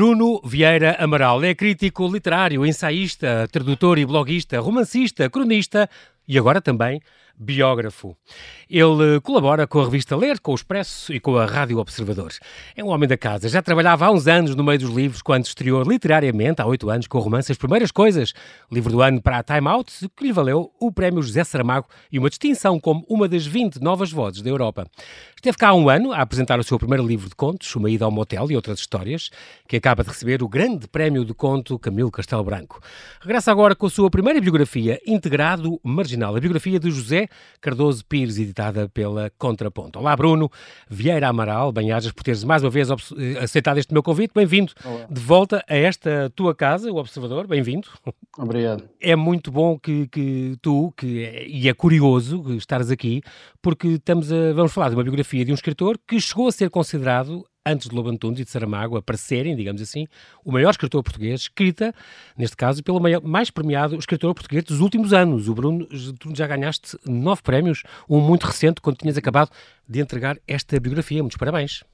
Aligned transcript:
Bruno 0.00 0.40
Vieira 0.42 0.96
Amaral. 0.98 1.44
É 1.44 1.54
crítico 1.54 2.08
literário, 2.08 2.64
ensaísta, 2.64 3.46
tradutor 3.52 3.98
e 3.98 4.06
bloguista, 4.06 4.58
romancista, 4.58 5.28
cronista 5.28 5.90
e 6.26 6.38
agora 6.38 6.58
também 6.58 7.02
biógrafo. 7.40 8.14
Ele 8.68 9.18
colabora 9.22 9.66
com 9.66 9.80
a 9.80 9.84
revista 9.84 10.14
Ler, 10.14 10.38
com 10.38 10.52
o 10.52 10.54
Expresso 10.54 11.12
e 11.12 11.18
com 11.18 11.38
a 11.38 11.46
Rádio 11.46 11.78
Observador. 11.78 12.30
É 12.76 12.84
um 12.84 12.88
homem 12.88 13.08
da 13.08 13.16
casa. 13.16 13.48
Já 13.48 13.62
trabalhava 13.62 14.04
há 14.04 14.10
uns 14.10 14.28
anos 14.28 14.54
no 14.54 14.62
meio 14.62 14.78
dos 14.78 14.90
livros, 14.90 15.22
quando 15.22 15.46
estreou 15.46 15.82
literariamente, 15.82 16.60
há 16.60 16.66
oito 16.66 16.90
anos, 16.90 17.06
com 17.06 17.16
o 17.16 17.20
romance 17.20 17.50
As 17.50 17.56
Primeiras 17.56 17.90
Coisas, 17.90 18.34
livro 18.70 18.92
do 18.92 19.00
ano 19.00 19.22
para 19.22 19.38
a 19.38 19.42
Time 19.42 19.68
Out, 19.68 20.10
que 20.14 20.24
lhe 20.24 20.32
valeu 20.32 20.70
o 20.78 20.92
prémio 20.92 21.22
José 21.22 21.42
Saramago 21.42 21.88
e 22.12 22.18
uma 22.18 22.28
distinção 22.28 22.78
como 22.78 23.04
uma 23.08 23.26
das 23.26 23.46
20 23.46 23.80
novas 23.80 24.12
vozes 24.12 24.42
da 24.42 24.50
Europa. 24.50 24.86
Esteve 25.34 25.56
cá 25.56 25.70
há 25.70 25.74
um 25.74 25.88
ano 25.88 26.12
a 26.12 26.20
apresentar 26.20 26.60
o 26.60 26.62
seu 26.62 26.78
primeiro 26.78 27.06
livro 27.06 27.26
de 27.26 27.34
contos, 27.34 27.74
Uma 27.74 27.90
Ida 27.90 28.04
ao 28.04 28.10
Motel 28.10 28.50
e 28.50 28.56
Outras 28.56 28.78
Histórias, 28.78 29.30
que 29.66 29.76
acaba 29.76 30.04
de 30.04 30.10
receber 30.10 30.42
o 30.42 30.48
grande 30.48 30.86
prémio 30.86 31.24
de 31.24 31.32
conto 31.32 31.78
Camilo 31.78 32.10
Castelo 32.10 32.44
Branco. 32.44 32.78
Regressa 33.22 33.50
agora 33.50 33.74
com 33.74 33.86
a 33.86 33.90
sua 33.90 34.10
primeira 34.10 34.38
biografia, 34.38 35.00
Integrado 35.06 35.80
Marginal, 35.82 36.36
a 36.36 36.40
biografia 36.40 36.78
de 36.78 36.90
José 36.90 37.29
Cardoso 37.60 38.04
Pires, 38.04 38.38
editada 38.38 38.88
pela 38.88 39.30
Contraponto. 39.38 39.98
Olá, 39.98 40.16
Bruno 40.16 40.50
Vieira 40.88 41.28
Amaral, 41.28 41.72
bem-ajas 41.72 42.12
por 42.12 42.22
teres 42.22 42.44
mais 42.44 42.62
uma 42.62 42.70
vez 42.70 42.88
eh, 42.90 43.38
aceitado 43.40 43.78
este 43.78 43.92
meu 43.92 44.02
convite. 44.02 44.32
Bem-vindo 44.34 44.72
de 45.10 45.20
volta 45.20 45.64
a 45.68 45.76
esta 45.76 46.30
tua 46.34 46.54
casa, 46.54 46.90
o 46.90 46.96
Observador. 46.96 47.46
Bem-vindo. 47.46 47.88
Obrigado. 48.38 48.84
É 49.00 49.14
muito 49.14 49.50
bom 49.50 49.78
que, 49.78 50.08
que 50.08 50.56
tu, 50.62 50.92
que, 50.96 51.46
e 51.46 51.68
é 51.68 51.74
curioso 51.74 52.44
estares 52.56 52.90
aqui, 52.90 53.22
porque 53.60 53.88
estamos 53.88 54.32
a, 54.32 54.52
vamos 54.52 54.72
falar 54.72 54.88
de 54.88 54.96
uma 54.96 55.02
biografia 55.02 55.44
de 55.44 55.50
um 55.50 55.54
escritor 55.54 55.98
que 56.06 56.20
chegou 56.20 56.48
a 56.48 56.52
ser 56.52 56.70
considerado 56.70 57.46
antes 57.64 57.88
de 57.88 57.94
Lobo 57.94 58.08
Antunes 58.08 58.40
e 58.40 58.44
de 58.44 58.50
Saramago 58.50 58.96
aparecerem, 58.96 59.54
digamos 59.54 59.82
assim, 59.82 60.06
o 60.44 60.52
maior 60.52 60.70
escritor 60.70 61.02
português, 61.02 61.42
escrita, 61.42 61.94
neste 62.36 62.56
caso, 62.56 62.82
pelo 62.82 63.00
maior, 63.00 63.22
mais 63.22 63.50
premiado 63.50 63.96
escritor 63.96 64.34
português 64.34 64.64
dos 64.64 64.80
últimos 64.80 65.12
anos. 65.12 65.48
O 65.48 65.54
Bruno, 65.54 65.86
tu 66.18 66.34
já 66.34 66.46
ganhaste 66.46 66.96
nove 67.06 67.42
prémios, 67.42 67.82
um 68.08 68.20
muito 68.20 68.44
recente, 68.46 68.80
quando 68.80 68.96
tinhas 68.96 69.16
acabado 69.16 69.50
de 69.88 70.00
entregar 70.00 70.38
esta 70.46 70.78
biografia. 70.80 71.22
Muitos 71.22 71.36
parabéns. 71.36 71.84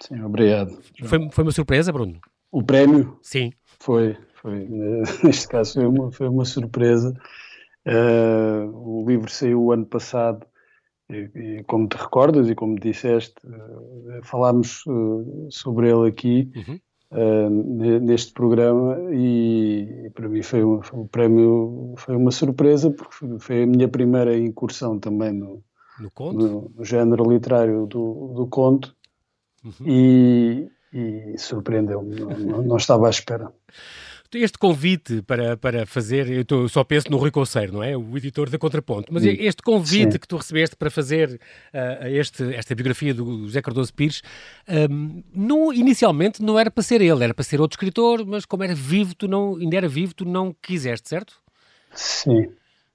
Sim, 0.00 0.22
obrigado. 0.22 0.78
Foi, 1.04 1.30
foi 1.30 1.44
uma 1.44 1.52
surpresa, 1.52 1.92
Bruno? 1.92 2.18
O 2.50 2.62
prémio? 2.62 3.18
Sim. 3.22 3.52
Foi, 3.80 4.16
foi. 4.34 4.66
Neste 5.22 5.48
caso 5.48 5.74
foi 5.74 5.86
uma, 5.86 6.10
foi 6.10 6.28
uma 6.28 6.44
surpresa. 6.44 7.14
Uh, 7.86 9.02
o 9.02 9.04
livro 9.08 9.30
saiu 9.30 9.62
o 9.62 9.72
ano 9.72 9.86
passado 9.86 10.46
e, 11.08 11.30
e, 11.34 11.64
como 11.64 11.88
te 11.88 11.96
recordas 11.96 12.48
e 12.48 12.54
como 12.54 12.78
disseste, 12.78 13.34
uh, 13.46 14.22
falámos 14.22 14.84
uh, 14.86 15.48
sobre 15.50 15.90
ele 15.90 16.08
aqui 16.08 16.50
uhum. 16.56 16.80
uh, 17.12 18.00
neste 18.00 18.32
programa 18.32 18.96
e, 19.12 20.06
e, 20.06 20.10
para 20.10 20.28
mim 20.28 20.42
foi 20.42 20.64
um, 20.64 20.82
foi 20.82 20.98
um, 20.98 21.06
prémio, 21.06 21.94
foi 21.96 22.16
uma 22.16 22.30
surpresa 22.30 22.90
porque 22.90 23.38
foi 23.38 23.62
a 23.62 23.66
minha 23.66 23.88
primeira 23.88 24.36
incursão 24.36 24.98
também 24.98 25.32
no, 25.32 25.62
no, 26.00 26.32
no, 26.32 26.72
no 26.76 26.84
género 26.84 27.30
literário 27.30 27.86
do, 27.86 28.32
do 28.34 28.46
conto 28.48 28.94
uhum. 29.64 29.86
e, 29.86 30.68
e 30.92 31.38
surpreendeu-me, 31.38 32.18
não, 32.18 32.30
não, 32.30 32.62
não 32.62 32.76
estava 32.76 33.06
à 33.06 33.10
espera. 33.10 33.52
Este 34.34 34.58
convite 34.58 35.22
para, 35.22 35.56
para 35.56 35.86
fazer, 35.86 36.30
eu, 36.30 36.44
tô, 36.44 36.62
eu 36.62 36.68
só 36.68 36.82
penso 36.84 37.10
no 37.10 37.16
Rui 37.16 37.30
Conceiro, 37.30 37.72
não 37.72 37.82
é? 37.82 37.96
O 37.96 38.16
editor 38.16 38.50
da 38.50 38.58
Contraponto, 38.58 39.12
mas 39.12 39.24
este 39.24 39.62
convite 39.62 40.12
Sim. 40.12 40.18
que 40.18 40.28
tu 40.28 40.36
recebeste 40.36 40.76
para 40.76 40.90
fazer 40.90 41.40
uh, 41.72 42.06
este, 42.06 42.54
esta 42.54 42.74
biografia 42.74 43.14
do 43.14 43.44
José 43.46 43.62
Cardoso 43.62 43.92
Pires, 43.94 44.22
um, 44.90 45.22
não, 45.34 45.72
inicialmente 45.72 46.42
não 46.42 46.58
era 46.58 46.70
para 46.70 46.82
ser 46.82 47.00
ele, 47.00 47.22
era 47.22 47.34
para 47.34 47.44
ser 47.44 47.60
outro 47.60 47.76
escritor, 47.76 48.24
mas 48.26 48.44
como 48.44 48.64
era 48.64 48.74
vivo, 48.74 49.14
tu 49.14 49.28
não, 49.28 49.56
ainda 49.56 49.76
era 49.76 49.88
vivo, 49.88 50.14
tu 50.14 50.24
não 50.24 50.54
quiseste, 50.62 51.08
certo? 51.08 51.34
Sim, 51.92 52.48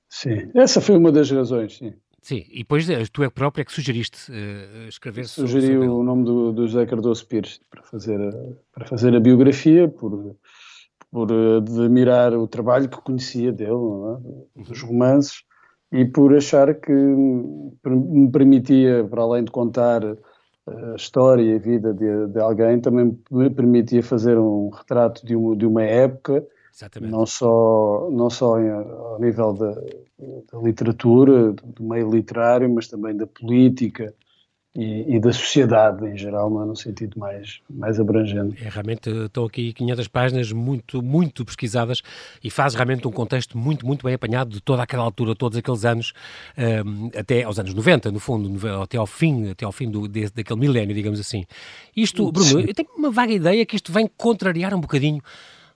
sim. 0.09 0.49
Essa 0.53 0.81
foi 0.81 0.97
uma 0.97 1.11
das 1.11 1.29
razões, 1.31 1.77
sim. 1.77 1.93
Sim, 2.21 2.45
e 2.51 2.59
depois 2.59 2.87
eh, 2.87 3.03
tu 3.11 3.23
é 3.23 3.29
próprio 3.31 3.63
é 3.63 3.65
que 3.65 3.71
sugeriste 3.71 4.31
uh, 4.31 4.87
escrever 4.87 5.25
Sugeri 5.25 5.73
sobre 5.73 5.87
o 5.87 6.03
nome 6.03 6.23
do, 6.23 6.51
do 6.51 6.67
José 6.67 6.85
Cardoso 6.85 7.25
Pires 7.25 7.59
para 7.69 7.81
fazer 7.81 8.21
a, 8.21 8.31
para 8.71 8.85
fazer 8.85 9.15
a 9.15 9.19
biografia, 9.19 9.87
por 9.87 10.35
por 11.11 11.29
eh, 11.29 11.57
admirar 11.57 12.33
o 12.33 12.47
trabalho 12.47 12.89
que 12.89 13.01
conhecia 13.01 13.51
dele, 13.51 13.71
é? 14.55 14.63
dos 14.63 14.81
romances, 14.81 15.43
e 15.91 16.05
por 16.05 16.33
achar 16.35 16.73
que 16.75 16.91
me 16.93 18.31
permitia, 18.31 19.03
para 19.03 19.21
além 19.21 19.43
de 19.43 19.51
contar 19.51 20.03
eh, 20.03 20.15
a 20.93 20.95
história 20.95 21.43
e 21.43 21.55
a 21.55 21.59
vida 21.59 21.93
de, 21.93 22.27
de 22.27 22.39
alguém, 22.39 22.79
também 22.79 23.17
me 23.29 23.49
permitia 23.49 24.01
fazer 24.01 24.37
um 24.37 24.69
retrato 24.69 25.25
de 25.25 25.35
uma, 25.35 25.55
de 25.55 25.65
uma 25.65 25.83
época, 25.83 26.47
Exatamente. 26.73 27.11
não 27.11 27.25
só, 27.25 28.09
não 28.09 28.29
só 28.29 28.57
em, 28.59 28.69
ao 28.69 29.19
nível 29.19 29.53
da, 29.53 29.71
da 29.71 30.59
literatura, 30.63 31.51
do 31.51 31.83
meio 31.83 32.09
literário, 32.09 32.73
mas 32.73 32.87
também 32.87 33.15
da 33.15 33.27
política, 33.27 34.13
e, 34.73 35.15
e, 35.15 35.19
da 35.19 35.33
sociedade 35.33 36.05
em 36.05 36.15
geral, 36.15 36.49
não 36.49 36.63
é? 36.63 36.65
no 36.65 36.75
sentido 36.75 37.19
mais, 37.19 37.59
mais 37.69 37.99
abrangente. 37.99 38.63
É, 38.63 38.69
realmente 38.69 39.09
estão 39.09 39.43
aqui 39.43 39.73
500 39.73 40.07
páginas 40.07 40.51
muito, 40.53 41.01
muito 41.01 41.43
pesquisadas 41.43 42.01
e 42.41 42.49
faz 42.49 42.73
realmente 42.73 43.05
um 43.05 43.11
contexto 43.11 43.57
muito, 43.57 43.85
muito 43.85 44.05
bem 44.05 44.13
apanhado 44.13 44.51
de 44.51 44.61
toda 44.61 44.81
aquela 44.81 45.03
altura, 45.03 45.35
todos 45.35 45.57
aqueles 45.57 45.83
anos, 45.83 46.13
um, 46.85 47.09
até 47.17 47.43
aos 47.43 47.59
anos 47.59 47.73
90, 47.73 48.11
no 48.11 48.19
fundo, 48.19 48.67
até 48.81 48.97
ao 48.97 49.05
fim, 49.05 49.49
até 49.49 49.65
ao 49.65 49.73
fim 49.73 49.91
do, 49.91 50.07
de, 50.07 50.29
daquele 50.29 50.59
milénio, 50.59 50.95
digamos 50.95 51.19
assim. 51.19 51.43
Isto, 51.95 52.31
Bruno, 52.31 52.61
Sim. 52.61 52.65
eu 52.65 52.73
tenho 52.73 52.89
uma 52.95 53.11
vaga 53.11 53.33
ideia 53.33 53.65
que 53.65 53.75
isto 53.75 53.91
vem 53.91 54.07
contrariar 54.15 54.73
um 54.73 54.79
bocadinho 54.79 55.21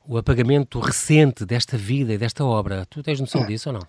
o 0.07 0.17
apagamento 0.17 0.79
recente 0.79 1.45
desta 1.45 1.77
vida 1.77 2.13
e 2.13 2.17
desta 2.17 2.45
obra. 2.45 2.85
Tu 2.89 3.03
tens 3.03 3.19
noção 3.19 3.45
disso 3.45 3.69
ou 3.69 3.73
não? 3.73 3.81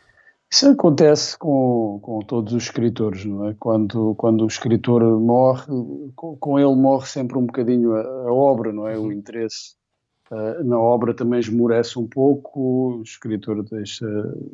Isso 0.51 0.69
acontece 0.71 1.37
com, 1.37 1.99
com 2.01 2.21
todos 2.21 2.53
os 2.53 2.65
escritores, 2.65 3.25
não 3.25 3.49
é? 3.49 3.57
Quando, 3.59 4.15
quando 4.15 4.45
o 4.45 4.47
escritor 4.47 5.03
morre, 5.21 5.67
com, 6.15 6.37
com 6.37 6.59
ele 6.59 6.75
morre 6.75 7.07
sempre 7.07 7.37
um 7.37 7.47
bocadinho 7.47 7.95
a, 7.95 8.01
a 8.01 8.33
obra, 8.33 8.73
não 8.73 8.87
é? 8.87 8.97
O 8.97 9.03
uhum. 9.03 9.12
interesse 9.12 9.75
uh, 10.31 10.62
na 10.65 10.79
obra 10.79 11.12
também 11.12 11.41
esmorece 11.41 11.99
um 11.99 12.07
pouco, 12.07 12.99
o 12.99 13.03
escritor 13.03 13.65
deixa, 13.65 14.07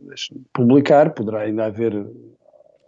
deixa 0.09 0.35
publicar, 0.55 1.13
poderá 1.13 1.43
ainda 1.43 1.67
haver 1.67 1.95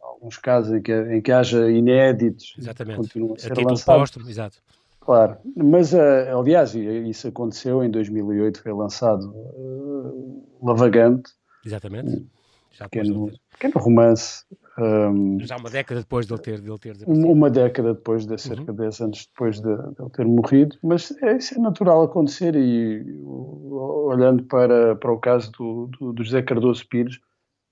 alguns 0.02 0.38
casos 0.38 0.72
em 0.72 0.80
que, 0.80 0.92
em 0.92 1.20
que 1.20 1.30
haja 1.30 1.70
inéditos 1.70 2.54
Exatamente. 2.58 2.96
continuam 2.96 3.34
a 3.34 3.38
ser 3.38 3.52
a 3.52 3.54
título 3.54 3.80
póstumo, 3.84 4.30
exato. 4.30 4.58
Claro, 4.98 5.36
mas 5.54 5.92
uh, 5.92 6.38
aliás, 6.40 6.74
isso 6.74 7.28
aconteceu 7.28 7.84
em 7.84 7.90
2008, 7.90 8.62
foi 8.62 8.72
lançado 8.72 9.30
uh, 9.30 10.42
Lavagante. 10.62 11.30
Exatamente 11.66 12.26
já 12.74 12.88
pequeno, 12.88 13.30
pequeno 13.52 13.74
romance. 13.76 14.44
Um, 14.76 15.38
já 15.40 15.56
uma 15.56 15.70
década 15.70 16.00
depois 16.00 16.26
de 16.26 16.32
ele 16.32 16.42
ter, 16.42 16.60
de 16.60 16.68
ele 16.68 16.78
ter 16.78 16.96
Uma 17.06 17.48
década 17.48 17.94
depois, 17.94 18.26
de 18.26 18.36
cerca 18.36 18.72
uhum. 18.72 18.76
de 18.76 18.82
10 18.82 19.00
anos 19.00 19.26
depois 19.26 19.60
de, 19.60 19.76
de 19.76 20.02
ele 20.02 20.10
ter 20.12 20.26
morrido, 20.26 20.76
mas 20.82 21.12
é, 21.22 21.36
isso 21.36 21.54
é 21.54 21.58
natural 21.58 22.02
acontecer 22.02 22.56
e 22.56 23.20
olhando 23.22 24.42
para, 24.44 24.96
para 24.96 25.12
o 25.12 25.18
caso 25.18 25.52
do, 25.52 25.86
do, 25.98 26.12
do 26.12 26.24
José 26.24 26.42
Cardoso 26.42 26.86
Pires, 26.88 27.20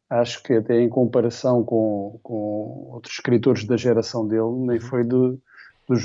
acho 0.08 0.42
que 0.44 0.54
até 0.54 0.80
em 0.80 0.88
comparação 0.88 1.64
com, 1.64 2.20
com 2.22 2.88
outros 2.92 3.14
escritores 3.14 3.64
da 3.64 3.76
geração 3.76 4.26
dele, 4.26 4.52
nem 4.58 4.76
uhum. 4.76 4.80
foi 4.80 5.02
de, 5.02 5.38
dos, 5.88 6.04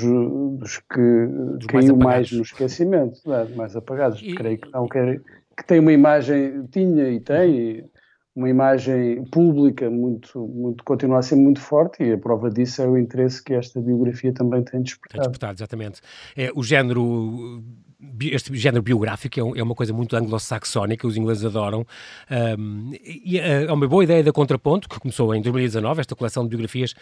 dos 0.58 0.78
que 0.78 1.26
dos 1.58 1.66
caiu 1.66 1.96
mais, 1.96 2.02
mais, 2.04 2.32
no 2.32 2.42
esquecimento, 2.42 3.32
é? 3.32 3.44
mais 3.54 3.76
apagados. 3.76 4.20
E, 4.20 4.34
Creio 4.34 4.58
que 4.58 4.72
não, 4.72 4.88
que, 4.88 5.20
que 5.56 5.64
tem 5.64 5.78
uma 5.78 5.92
imagem, 5.92 6.66
tinha 6.72 7.08
e 7.08 7.20
tem, 7.20 7.82
uhum 7.82 7.97
uma 8.38 8.48
imagem 8.48 9.24
pública 9.24 9.90
muito, 9.90 10.46
muito, 10.46 10.84
continua 10.84 11.18
a 11.18 11.22
ser 11.22 11.34
muito 11.34 11.60
forte 11.60 12.04
e 12.04 12.12
a 12.12 12.18
prova 12.18 12.48
disso 12.48 12.80
é 12.80 12.86
o 12.86 12.96
interesse 12.96 13.42
que 13.42 13.52
esta 13.52 13.80
biografia 13.80 14.32
também 14.32 14.62
tem 14.62 14.80
despertado. 14.80 15.24
Tem 15.24 15.30
despertado, 15.32 15.58
exatamente. 15.58 16.00
É, 16.36 16.48
o 16.54 16.62
género 16.62 17.60
este 18.20 18.54
género 18.56 18.82
biográfico 18.82 19.40
é, 19.40 19.58
é 19.58 19.62
uma 19.62 19.74
coisa 19.74 19.92
muito 19.92 20.14
anglo-saxónica, 20.14 21.06
os 21.06 21.16
ingleses 21.16 21.44
adoram, 21.44 21.84
um, 22.58 22.92
e 23.04 23.38
é, 23.38 23.64
é 23.64 23.72
uma 23.72 23.88
boa 23.88 24.04
ideia 24.04 24.22
da 24.22 24.32
Contraponto, 24.32 24.88
que 24.88 25.00
começou 25.00 25.34
em 25.34 25.42
2019, 25.42 26.00
esta 26.00 26.14
coleção 26.14 26.44
de 26.44 26.50
biografias 26.50 26.94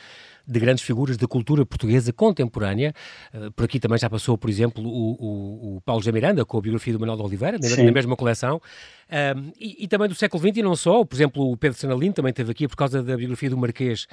de 0.47 0.61
grandes 0.61 0.83
figuras 0.83 1.17
da 1.17 1.27
cultura 1.27 1.67
portuguesa 1.67 2.13
contemporânea. 2.13 2.95
Uh, 3.35 3.51
por 3.53 3.65
aqui 3.65 3.79
também 3.79 3.99
já 3.99 4.09
passou, 4.09 4.39
por 4.39 4.49
exemplo, 4.49 4.83
o, 4.83 5.13
o, 5.13 5.77
o 5.77 5.81
Paulo 5.83 6.03
Jamiranda, 6.03 6.45
com 6.45 6.57
a 6.57 6.61
biografia 6.61 6.93
do 6.93 7.01
Manuel 7.01 7.19
de 7.19 7.23
Oliveira, 7.25 7.59
na, 7.59 7.85
na 7.85 7.93
mesma 7.93 8.17
coleção, 8.17 8.61
um, 9.09 9.53
e, 9.61 9.85
e, 9.85 9.89
também 9.89 10.09
do 10.09 10.15
século 10.15 10.43
XX, 10.43 10.59
e 10.59 10.63
não 10.63 10.75
só, 10.75 11.05
por 11.05 11.15
exemplo, 11.15 11.53
o 11.53 11.57
Pedro 11.57 11.79
Sanalino 11.79 12.13
também 12.13 12.31
esteve 12.31 12.51
aqui 12.51 12.67
por 12.67 12.77
causa 12.77 13.03
da 13.03 13.17
biografia 13.17 13.51
do 13.51 13.57
Marquês. 13.57 14.07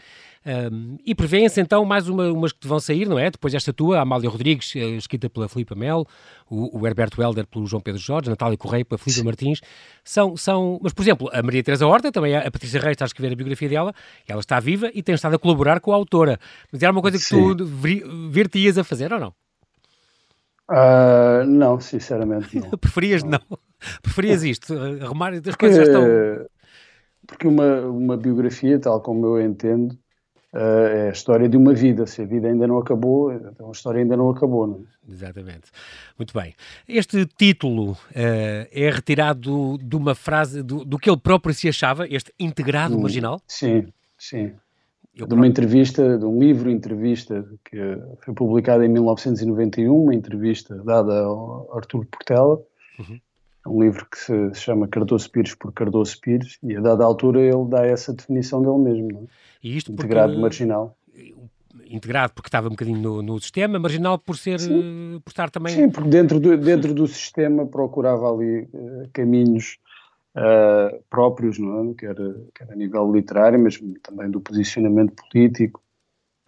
Um, 0.46 0.98
e 1.06 1.16
prevêem-se 1.16 1.60
então 1.60 1.84
mais 1.84 2.08
uma, 2.08 2.32
umas 2.32 2.52
que 2.52 2.68
vão 2.68 2.80
sair, 2.80 3.08
não 3.08 3.18
é? 3.18 3.32
Depois 3.32 3.54
desta 3.54 3.74
tua, 3.74 3.98
a 3.98 4.02
Amália 4.02 4.30
Rodrigues, 4.30 4.76
eh, 4.76 4.90
escrita 4.98 5.30
pela 5.30 5.48
Filipa 5.48 5.74
Mel, 5.74 6.06
o, 6.50 6.73
o 6.74 6.88
Herberto 6.88 7.22
Helder 7.22 7.46
pelo 7.46 7.68
João 7.68 7.80
Pedro 7.80 8.02
Jorge, 8.02 8.30
Natália 8.30 8.58
Correia 8.58 8.84
pela 8.84 8.98
Filipa 8.98 9.24
Martins. 9.24 9.62
São, 10.04 10.36
são, 10.36 10.80
mas, 10.82 10.92
por 10.92 11.04
exemplo, 11.04 11.30
a 11.32 11.44
Maria 11.44 11.64
Teresa 11.64 11.86
Horta, 11.86 12.12
também 12.12 12.36
a 12.36 12.50
Patrícia 12.50 12.82
Reis 12.82 12.94
está 12.94 13.06
a 13.06 13.08
escrever 13.08 13.34
a 13.34 13.36
biografia 13.36 13.70
dela, 13.70 13.94
ela 14.28 14.40
está 14.40 14.60
viva 14.60 14.90
e 14.94 15.04
tem 15.04 15.14
estado 15.14 15.36
a 15.36 15.40
colaborar 15.40 15.80
com 15.80 15.92
a 15.92 15.96
autora. 15.96 16.40
Mas 16.72 16.82
era 16.82 16.92
uma 16.92 17.02
coisa 17.02 17.18
que 17.18 17.24
Sim. 17.24 17.56
tu 17.56 17.66
vir-te-ias 17.66 18.78
a 18.78 18.84
fazer 18.84 19.14
ou 19.14 19.20
não? 19.20 19.34
Uh, 20.72 21.46
não, 21.46 21.80
sinceramente 21.80 22.60
não. 22.60 22.72
Preferias 22.80 23.24
não? 23.24 23.40
não? 23.50 23.58
Preferias 24.02 24.44
isto? 24.44 24.74
Arrumar 25.02 25.34
as 25.34 25.56
coisas 25.56 25.78
já 25.78 25.84
estão... 25.84 26.04
Porque 27.28 27.48
uma, 27.48 27.82
uma 27.82 28.18
biografia, 28.18 28.78
tal 28.80 29.00
como 29.00 29.26
eu 29.26 29.46
entendo, 29.46 29.98
é 30.54 31.10
a 31.10 31.12
história 31.12 31.50
de 31.50 31.58
uma 31.58 31.74
vida. 31.74 32.06
Se 32.06 32.22
a 32.22 32.26
vida 32.26 32.48
ainda 32.48 32.68
não 32.68 32.78
acabou, 32.78 33.34
então 33.34 33.70
a 33.70 33.72
história 33.72 34.02
ainda 34.02 34.16
não 34.16 34.30
acabou. 34.30 34.68
Não 34.68 34.76
é? 34.78 35.12
Exatamente. 35.12 35.72
Muito 36.18 36.34
bem. 36.34 36.54
Este 36.88 37.26
título 37.26 37.92
uh, 37.92 37.98
é 38.72 38.90
retirado 38.90 39.78
de 39.80 39.96
uma 39.96 40.14
frase 40.14 40.62
do, 40.62 40.86
do 40.86 40.98
que 40.98 41.10
ele 41.10 41.20
próprio 41.20 41.54
se 41.54 41.68
achava, 41.68 42.08
este 42.08 42.34
integrado 42.40 42.96
hum, 42.96 43.02
marginal? 43.02 43.42
Sim, 43.48 43.88
sim. 44.18 44.54
Eu 45.16 45.28
de 45.28 45.34
uma 45.36 45.46
entrevista, 45.46 46.18
de 46.18 46.26
um 46.26 46.40
livro 46.40 46.72
entrevista 46.72 47.46
que 47.64 47.78
foi 48.22 48.34
publicado 48.34 48.84
em 48.84 48.90
1991, 48.90 49.96
uma 49.96 50.16
entrevista 50.16 50.76
dada 50.84 51.20
ao 51.20 51.72
Artur 51.76 52.06
Portela, 52.08 52.60
uhum. 52.98 53.20
Um 53.66 53.82
livro 53.82 54.06
que 54.06 54.18
se 54.18 54.56
chama 54.56 54.88
Cardoso 54.88 55.30
Pires 55.30 55.56
por 55.56 55.72
Cardoso 55.72 56.20
Pires, 56.20 56.58
e 56.64 56.76
a 56.76 56.82
dada 56.82 57.04
altura 57.04 57.42
ele 57.42 57.66
dá 57.70 57.86
essa 57.86 58.14
definição 58.14 58.62
dele 58.62 58.78
mesmo, 58.78 59.12
não 59.12 59.20
é? 59.22 59.28
e 59.64 59.78
isto 59.78 59.92
integrado 59.92 60.34
porque, 60.34 60.42
marginal. 60.42 60.98
Integrado 61.90 62.34
porque 62.34 62.48
estava 62.48 62.68
um 62.68 62.72
bocadinho 62.72 63.00
no, 63.00 63.22
no 63.22 63.40
sistema, 63.40 63.80
marginal 63.80 64.18
por 64.18 64.38
ser, 64.38 64.60
Sim. 64.60 65.22
por 65.24 65.30
estar 65.30 65.50
também... 65.50 65.74
Sim, 65.74 65.90
porque 65.90 66.10
dentro 66.10 66.40
do, 66.40 66.58
dentro 66.58 66.94
do 66.94 67.08
sistema 67.08 67.66
procurava 67.66 68.30
ali 68.30 68.68
uh, 68.74 69.10
caminhos 69.14 69.78
uh, 70.36 71.02
próprios, 71.10 71.58
não 71.58 71.92
é? 71.92 71.94
quer, 71.94 72.16
quer 72.54 72.72
a 72.72 72.76
nível 72.76 73.12
literário, 73.12 73.60
mas 73.60 73.80
também 74.02 74.30
do 74.30 74.42
posicionamento 74.42 75.14
político. 75.16 75.82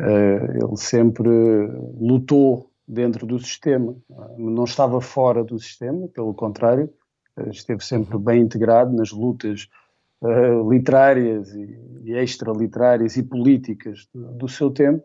Uh, 0.02 0.66
ele 0.66 0.78
sempre 0.78 1.30
lutou 1.98 2.70
dentro 2.88 3.26
do 3.26 3.40
sistema, 3.40 3.96
não 4.38 4.66
estava 4.66 5.00
fora 5.02 5.44
do 5.44 5.58
sistema, 5.58 6.08
pelo 6.10 6.34
contrário, 6.34 6.90
esteve 7.52 7.84
sempre 7.84 8.18
bem 8.18 8.42
integrado 8.42 8.96
nas 8.96 9.12
lutas 9.12 9.70
literárias 10.70 11.54
e, 11.54 11.78
e 12.04 12.14
extraliterárias 12.14 13.16
e 13.18 13.24
políticas 13.24 14.08
do, 14.14 14.32
do 14.34 14.48
seu 14.48 14.72
tempo. 14.72 15.04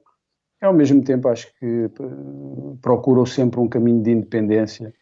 Ao 0.63 0.73
mesmo 0.73 1.03
tempo, 1.03 1.29
acho 1.29 1.53
que 1.59 1.91
procurou 2.81 3.27
sempre 3.27 3.61
um 3.61 3.69
caminho 3.69 4.03
de 4.03 4.11
independência 4.13 4.95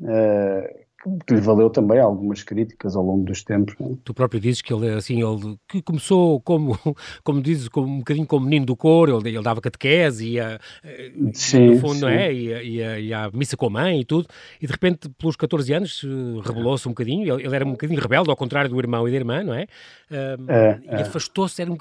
Uh, 0.00 0.80
que 1.26 1.34
lhe 1.34 1.40
valeu 1.40 1.70
também 1.70 1.98
algumas 1.98 2.42
críticas 2.42 2.94
ao 2.94 3.02
longo 3.02 3.24
dos 3.24 3.42
tempos. 3.42 3.74
Não? 3.80 3.92
É? 3.92 3.96
Tu 4.04 4.12
próprio 4.12 4.40
dizes 4.40 4.60
que 4.60 4.72
ele, 4.72 4.90
assim, 4.90 5.22
ele 5.22 5.56
que 5.66 5.80
começou 5.80 6.40
como, 6.40 6.78
como 7.24 7.40
dizes, 7.40 7.68
como, 7.68 7.86
um 7.86 7.98
bocadinho 7.98 8.26
como 8.26 8.44
menino 8.44 8.66
do 8.66 8.76
coro, 8.76 9.18
ele, 9.18 9.30
ele 9.30 9.42
dava 9.42 9.60
catequese, 9.60 10.28
ia, 10.28 10.60
eh, 10.84 11.12
sim, 11.32 11.70
no 11.70 11.78
fundo, 11.78 11.94
sim. 11.94 12.00
não 12.02 12.08
é? 12.08 12.32
Ia, 12.32 12.62
ia, 12.62 13.00
ia 13.00 13.24
à 13.24 13.30
missa 13.30 13.56
com 13.56 13.66
a 13.66 13.70
mãe 13.70 14.00
e 14.00 14.04
tudo, 14.04 14.26
e 14.60 14.66
de 14.66 14.72
repente, 14.72 15.08
pelos 15.18 15.36
14 15.36 15.72
anos, 15.72 16.06
rebelou-se 16.44 16.86
um 16.86 16.92
bocadinho, 16.92 17.32
ele, 17.32 17.46
ele, 17.46 17.56
era 17.56 17.64
um 17.64 17.72
bocadinho 17.72 18.00
rebelde, 18.00 18.30
ao 18.30 18.36
contrário 18.36 18.68
do 18.68 18.78
irmão 18.78 19.08
e 19.08 19.10
da 19.10 19.16
irmã, 19.16 19.42
não 19.42 19.54
é? 19.54 19.66
Um, 20.10 20.50
é, 20.50 20.80
é. 20.86 20.98
E 20.98 21.02
afastou-se, 21.02 21.62
era 21.62 21.70
um, 21.70 21.76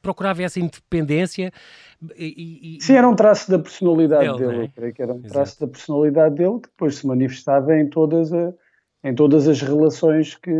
procurava 0.00 0.42
essa 0.42 0.60
independência. 0.60 1.52
E, 2.16 2.76
e, 2.76 2.82
Sim, 2.82 2.94
era 2.94 3.08
um 3.08 3.14
traço 3.14 3.50
da 3.50 3.58
personalidade 3.58 4.38
dele, 4.38 4.52
dele 4.52 4.64
é? 4.64 4.68
creio 4.68 4.94
que 4.94 5.02
era 5.02 5.12
um 5.12 5.18
Exato. 5.18 5.32
traço 5.32 5.60
da 5.60 5.66
personalidade 5.66 6.34
dele 6.36 6.60
que 6.60 6.68
depois 6.68 6.96
se 6.96 7.06
manifestava 7.06 7.76
em 7.76 7.88
todas, 7.88 8.32
a, 8.32 8.53
em 9.04 9.14
todas 9.14 9.46
as 9.46 9.60
relações 9.60 10.34
que, 10.34 10.50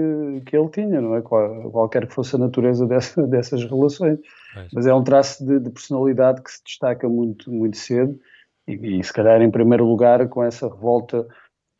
que 0.44 0.54
ele 0.54 0.68
tinha, 0.68 1.00
não 1.00 1.16
é? 1.16 1.22
Qual, 1.22 1.70
qualquer 1.70 2.06
que 2.06 2.12
fosse 2.12 2.36
a 2.36 2.38
natureza 2.38 2.86
dessa, 2.86 3.22
dessas 3.26 3.64
relações. 3.64 4.18
Mas, 4.54 4.68
Mas 4.72 4.86
é 4.86 4.94
um 4.94 5.02
traço 5.02 5.44
de, 5.44 5.58
de, 5.58 5.70
personalidade 5.70 6.42
que 6.42 6.52
se 6.52 6.62
destaca 6.62 7.08
muito, 7.08 7.50
muito 7.50 7.78
cedo 7.78 8.20
e, 8.68 8.98
e, 8.98 9.02
se 9.02 9.12
calhar 9.12 9.40
em 9.40 9.50
primeiro 9.50 9.86
lugar 9.86 10.28
com 10.28 10.44
essa 10.44 10.68
revolta 10.68 11.26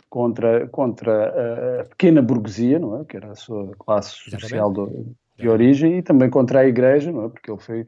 contra, 0.09 0.67
contra 0.69 1.81
a 1.81 1.85
pequena 1.85 2.23
burguesia, 2.23 2.79
não 2.79 3.01
é? 3.01 3.05
Que 3.05 3.19
era 3.19 3.31
a 3.31 3.37
sua 3.37 3.73
classe 3.79 4.17
social 4.17 4.73
de, 4.73 5.43
de 5.43 5.49
origem 5.49 5.99
e 5.99 6.03
também 6.03 6.31
contra 6.31 6.61
a 6.61 6.67
igreja, 6.67 7.13
não 7.13 7.27
é? 7.27 7.29
Porque 7.29 7.51
ele 7.51 7.61
foi 7.61 7.87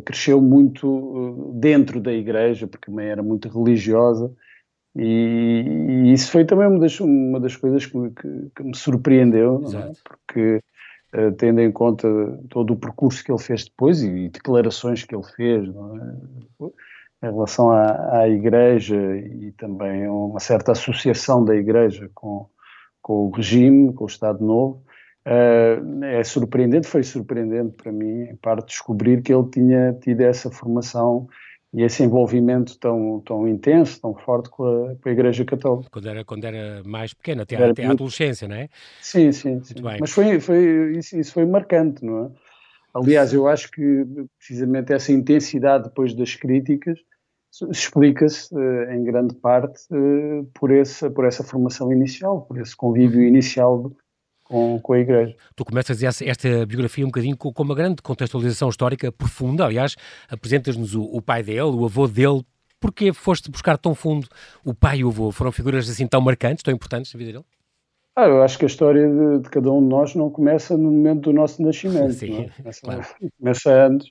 cresceu 0.00 0.40
muito 0.40 1.52
eh, 1.54 1.60
dentro 1.60 2.00
da 2.00 2.12
igreja, 2.12 2.66
porque 2.66 2.90
também 2.90 3.06
era 3.06 3.22
muito 3.22 3.48
religiosa, 3.48 4.32
e 4.96 5.53
isso 6.14 6.30
foi 6.30 6.44
também 6.44 6.66
uma 6.66 6.78
das, 6.78 6.98
uma 7.00 7.40
das 7.40 7.56
coisas 7.56 7.86
que, 7.86 8.10
que, 8.10 8.50
que 8.54 8.62
me 8.62 8.76
surpreendeu, 8.76 9.62
é? 9.74 9.92
porque 10.04 10.60
uh, 11.14 11.32
tendo 11.32 11.60
em 11.60 11.70
conta 11.70 12.08
todo 12.48 12.72
o 12.72 12.76
percurso 12.76 13.22
que 13.24 13.30
ele 13.30 13.40
fez 13.40 13.64
depois 13.64 14.02
e, 14.02 14.08
e 14.08 14.28
declarações 14.28 15.04
que 15.04 15.14
ele 15.14 15.24
fez 15.36 15.68
é? 15.68 17.26
em 17.26 17.32
relação 17.32 17.70
à, 17.70 18.20
à, 18.20 18.28
igreja 18.28 18.96
e 19.16 19.52
também 19.52 20.06
uma 20.08 20.40
certa 20.40 20.72
associação 20.72 21.44
da 21.44 21.54
igreja 21.54 22.10
com, 22.14 22.46
com 23.02 23.26
o 23.26 23.30
regime, 23.30 23.92
com 23.92 24.04
o 24.04 24.08
Estado 24.08 24.44
Novo, 24.44 24.82
Uh, 25.26 26.04
é 26.04 26.22
surpreendente, 26.22 26.86
foi 26.86 27.02
surpreendente 27.02 27.72
para 27.82 27.90
mim, 27.90 28.24
em 28.24 28.36
parte, 28.36 28.66
descobrir 28.66 29.22
que 29.22 29.32
ele 29.32 29.48
tinha 29.48 29.94
tido 29.94 30.20
essa 30.20 30.50
formação 30.50 31.26
e 31.74 31.82
esse 31.82 32.04
envolvimento 32.04 32.78
tão, 32.78 33.20
tão 33.26 33.48
intenso, 33.48 34.00
tão 34.00 34.14
forte 34.14 34.48
com 34.48 34.64
a, 34.64 34.94
com 34.94 35.08
a 35.08 35.12
Igreja 35.12 35.44
Católica. 35.44 35.90
Quando 35.90 36.08
era, 36.08 36.24
quando 36.24 36.44
era 36.44 36.82
mais 36.84 37.12
pequeno, 37.12 37.42
até, 37.42 37.56
até 37.56 37.64
muito... 37.64 37.82
a 37.82 37.90
adolescência, 37.92 38.46
não 38.46 38.54
é? 38.54 38.68
Sim, 39.02 39.32
sim. 39.32 39.60
sim. 39.62 39.74
Mas 39.82 40.12
foi, 40.12 40.38
foi, 40.38 40.96
isso, 40.96 41.18
isso, 41.18 41.32
foi 41.32 41.44
marcante, 41.44 42.04
não 42.04 42.26
é? 42.26 42.30
Aliás, 42.94 43.34
eu 43.34 43.48
acho 43.48 43.72
que 43.72 44.06
precisamente 44.38 44.92
essa 44.92 45.10
intensidade 45.10 45.84
depois 45.84 46.14
das 46.14 46.36
críticas 46.36 46.96
explica-se 47.70 48.54
uh, 48.54 48.92
em 48.92 49.02
grande 49.02 49.34
parte 49.34 49.80
uh, 49.90 50.44
por, 50.54 50.70
essa, 50.70 51.10
por 51.10 51.24
essa 51.24 51.42
formação 51.42 51.92
inicial, 51.92 52.42
por 52.42 52.58
esse 52.58 52.76
convívio 52.76 53.20
uhum. 53.20 53.26
inicial 53.26 53.92
com, 54.44 54.78
com 54.80 54.92
a 54.92 54.98
Igreja. 54.98 55.34
Tu 55.56 55.64
começas 55.64 56.02
esta, 56.02 56.24
esta 56.24 56.66
biografia 56.66 57.04
um 57.04 57.08
bocadinho 57.08 57.36
com, 57.36 57.52
com, 57.52 57.62
uma 57.62 57.74
grande 57.74 58.02
contextualização 58.02 58.68
histórica 58.68 59.10
profunda, 59.10 59.64
aliás, 59.64 59.96
apresentas-nos 60.28 60.94
o, 60.94 61.02
o, 61.02 61.20
pai 61.20 61.42
dele, 61.42 61.62
o 61.62 61.84
avô 61.84 62.06
dele, 62.06 62.42
porquê 62.78 63.12
foste 63.12 63.50
buscar 63.50 63.78
tão 63.78 63.94
fundo 63.94 64.28
o 64.64 64.74
pai 64.74 64.98
e 64.98 65.04
o 65.04 65.08
avô? 65.08 65.32
Foram 65.32 65.50
figuras 65.50 65.88
assim 65.88 66.06
tão 66.06 66.20
marcantes, 66.20 66.62
tão 66.62 66.72
importantes 66.72 67.12
na 67.12 67.18
vida 67.18 67.32
dele? 67.32 67.44
Ah, 68.16 68.26
eu 68.26 68.42
acho 68.42 68.56
que 68.56 68.64
a 68.64 68.68
história 68.68 69.08
de, 69.08 69.40
de, 69.40 69.50
cada 69.50 69.72
um 69.72 69.82
de 69.82 69.88
nós 69.88 70.14
não 70.14 70.30
começa 70.30 70.76
no 70.76 70.90
momento 70.90 71.22
do 71.22 71.32
nosso 71.32 71.60
nascimento, 71.60 72.12
Sim, 72.14 72.44
é? 72.44 72.50
começa, 72.50 72.80
claro. 72.80 73.04
começa 73.40 73.86
antes, 73.86 74.08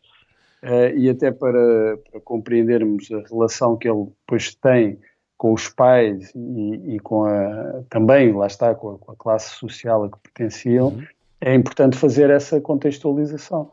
uh, 0.62 0.98
e 0.98 1.10
até 1.10 1.32
para, 1.32 1.98
para 2.12 2.20
compreendermos 2.20 3.10
a 3.12 3.22
relação 3.30 3.78
que 3.78 3.88
ele 3.88 4.08
depois 4.26 4.54
tem 4.56 5.00
com 5.44 5.52
os 5.52 5.68
pais 5.68 6.32
e, 6.34 6.96
e, 6.96 7.00
com 7.02 7.26
a 7.26 7.84
também 7.90 8.32
lá 8.32 8.48
está 8.48 8.74
com 8.74 8.92
a, 8.92 8.98
com 8.98 9.12
a 9.12 9.16
classe 9.18 9.50
social 9.56 10.06
a 10.06 10.10
que 10.10 10.18
pertenciam 10.20 10.88
uhum. 10.88 11.04
é 11.42 11.54
importante 11.54 11.98
fazer 11.98 12.30
essa 12.30 12.62
contextualização. 12.62 13.70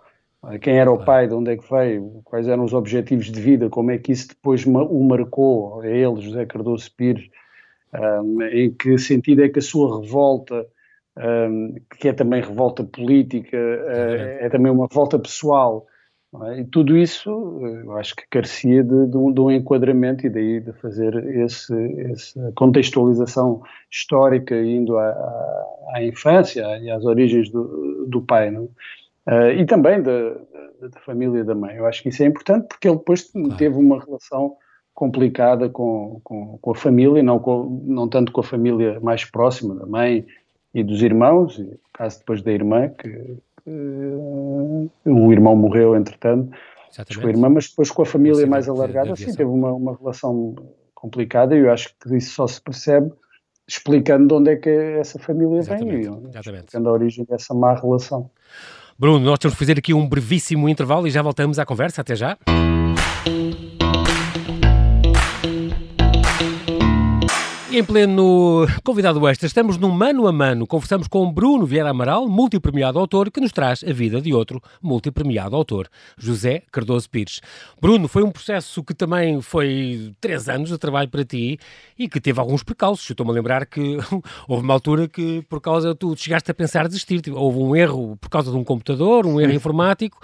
Quem 0.62 0.80
era 0.80 0.90
o 0.90 1.04
pai 1.04 1.28
de 1.28 1.34
onde 1.34 1.52
é 1.52 1.56
que 1.56 1.70
veio 1.70 2.22
quais 2.24 2.48
eram 2.48 2.64
os 2.64 2.72
objetivos 2.72 3.26
de 3.26 3.40
vida 3.40 3.70
como 3.70 3.92
é 3.92 3.98
que 3.98 4.10
isso 4.10 4.30
depois 4.30 4.66
o 4.66 5.04
marcou 5.04 5.80
a 5.80 5.86
ele 5.86 6.20
José 6.20 6.44
Cardoso 6.44 6.90
Pires 6.96 7.30
um, 7.94 8.42
em 8.42 8.72
que 8.72 8.98
sentido 8.98 9.44
é 9.44 9.48
que 9.48 9.60
a 9.60 9.62
sua 9.62 10.00
revolta 10.00 10.66
um, 11.16 11.76
que 12.00 12.08
é 12.08 12.12
também 12.12 12.42
revolta 12.42 12.82
política 12.82 13.56
uh, 13.56 14.44
é 14.44 14.48
também 14.48 14.72
uma 14.72 14.88
revolta 14.88 15.20
pessoal 15.20 15.86
é? 16.44 16.60
E 16.60 16.64
tudo 16.64 16.96
isso 16.96 17.28
eu 17.84 17.96
acho 17.96 18.14
que 18.14 18.22
carecia 18.30 18.84
de, 18.84 19.06
de, 19.06 19.16
um, 19.16 19.32
de, 19.32 19.40
um, 19.40 19.50
enquadramento 19.50 20.24
e 20.24 20.30
daí 20.30 20.60
de 20.60 20.72
fazer 20.74 21.14
esse, 21.36 21.74
essa 22.12 22.52
contextualização 22.54 23.62
histórica 23.90 24.54
indo 24.54 24.96
à, 24.96 25.66
à, 25.94 26.04
infância 26.04 26.64
e 26.78 26.88
às 26.88 27.04
origens 27.04 27.50
do, 27.50 28.06
do 28.06 28.22
pai 28.22 28.50
não? 28.50 28.64
Uh, 29.26 29.50
e 29.58 29.66
também 29.66 30.00
da, 30.00 30.30
da, 30.80 30.88
da, 30.88 31.00
família 31.00 31.44
da 31.44 31.54
mãe. 31.54 31.76
Eu 31.76 31.86
acho 31.86 32.02
que 32.02 32.08
isso 32.08 32.22
é 32.22 32.26
importante 32.26 32.68
porque 32.68 32.88
ele 32.88 32.96
depois 32.96 33.24
claro. 33.24 33.56
teve 33.56 33.76
uma 33.76 34.00
relação 34.00 34.56
complicada 34.94 35.68
com, 35.68 36.20
com, 36.22 36.58
com, 36.58 36.70
a 36.70 36.74
família, 36.74 37.22
não, 37.22 37.38
com, 37.38 37.82
não 37.84 38.08
tanto 38.08 38.30
com 38.30 38.40
a 38.40 38.44
família 38.44 39.00
mais 39.00 39.24
próxima 39.24 39.74
da 39.74 39.84
mãe 39.84 40.24
e 40.72 40.82
dos 40.84 41.02
irmãos, 41.02 41.58
e 41.58 41.62
no 41.64 41.78
caso 41.92 42.20
depois 42.20 42.40
da 42.40 42.52
irmã, 42.52 42.88
que 42.88 43.36
Uh, 43.66 44.49
o 45.10 45.32
irmão 45.32 45.56
morreu, 45.56 45.96
entretanto, 45.96 46.50
com 47.20 47.26
a 47.26 47.30
irmã, 47.30 47.48
mas 47.48 47.68
depois 47.68 47.90
com 47.90 48.02
a 48.02 48.06
família 48.06 48.46
mais 48.46 48.68
alargada, 48.68 49.14
sim, 49.16 49.34
teve 49.34 49.44
uma, 49.44 49.72
uma 49.72 49.96
relação 49.96 50.54
complicada 50.94 51.56
e 51.56 51.60
eu 51.60 51.72
acho 51.72 51.94
que 52.00 52.16
isso 52.16 52.34
só 52.34 52.46
se 52.46 52.60
percebe 52.60 53.10
explicando 53.70 54.26
de 54.26 54.34
onde 54.34 54.50
é 54.50 54.56
que 54.56 54.68
essa 54.68 55.18
família 55.18 55.58
exatamente, 55.58 56.08
vem, 56.08 56.28
exatamente. 56.28 56.64
explicando 56.64 56.88
a 56.88 56.92
origem 56.92 57.24
dessa 57.24 57.54
má 57.54 57.74
relação. 57.74 58.28
Bruno, 58.98 59.24
nós 59.24 59.38
temos 59.38 59.54
que 59.54 59.58
fazer 59.58 59.78
aqui 59.78 59.94
um 59.94 60.06
brevíssimo 60.06 60.68
intervalo 60.68 61.06
e 61.06 61.10
já 61.10 61.22
voltamos 61.22 61.58
à 61.58 61.64
conversa. 61.64 62.02
Até 62.02 62.14
já. 62.14 62.36
E 67.70 67.78
em 67.78 67.84
pleno 67.84 68.66
convidado 68.82 69.28
extra, 69.28 69.46
estamos 69.46 69.78
num 69.78 69.90
mano 69.90 70.26
a 70.26 70.32
mano. 70.32 70.66
Conversamos 70.66 71.06
com 71.06 71.30
Bruno 71.32 71.64
Vieira 71.64 71.90
Amaral, 71.90 72.28
multipremiado 72.28 72.98
autor, 72.98 73.30
que 73.30 73.40
nos 73.40 73.52
traz 73.52 73.84
a 73.84 73.92
vida 73.92 74.20
de 74.20 74.34
outro 74.34 74.60
multipremiado 74.82 75.54
autor, 75.54 75.88
José 76.18 76.64
Cardoso 76.72 77.08
Pires. 77.08 77.40
Bruno, 77.80 78.08
foi 78.08 78.24
um 78.24 78.30
processo 78.32 78.82
que 78.82 78.92
também 78.92 79.40
foi 79.40 80.12
três 80.20 80.48
anos 80.48 80.70
de 80.70 80.78
trabalho 80.78 81.08
para 81.08 81.24
ti 81.24 81.60
e 81.96 82.08
que 82.08 82.20
teve 82.20 82.40
alguns 82.40 82.64
precalços. 82.64 83.08
Estou-me 83.08 83.30
a 83.30 83.34
lembrar 83.34 83.64
que 83.64 83.98
houve 84.48 84.64
uma 84.64 84.74
altura 84.74 85.06
que, 85.06 85.40
por 85.42 85.60
causa, 85.60 85.94
tu 85.94 86.16
chegaste 86.16 86.50
a 86.50 86.54
pensar 86.54 86.88
desistir. 86.88 87.22
Houve 87.32 87.58
um 87.60 87.76
erro 87.76 88.16
por 88.20 88.28
causa 88.28 88.50
de 88.50 88.56
um 88.56 88.64
computador, 88.64 89.24
um 89.26 89.40
erro 89.40 89.52
informático 89.52 90.18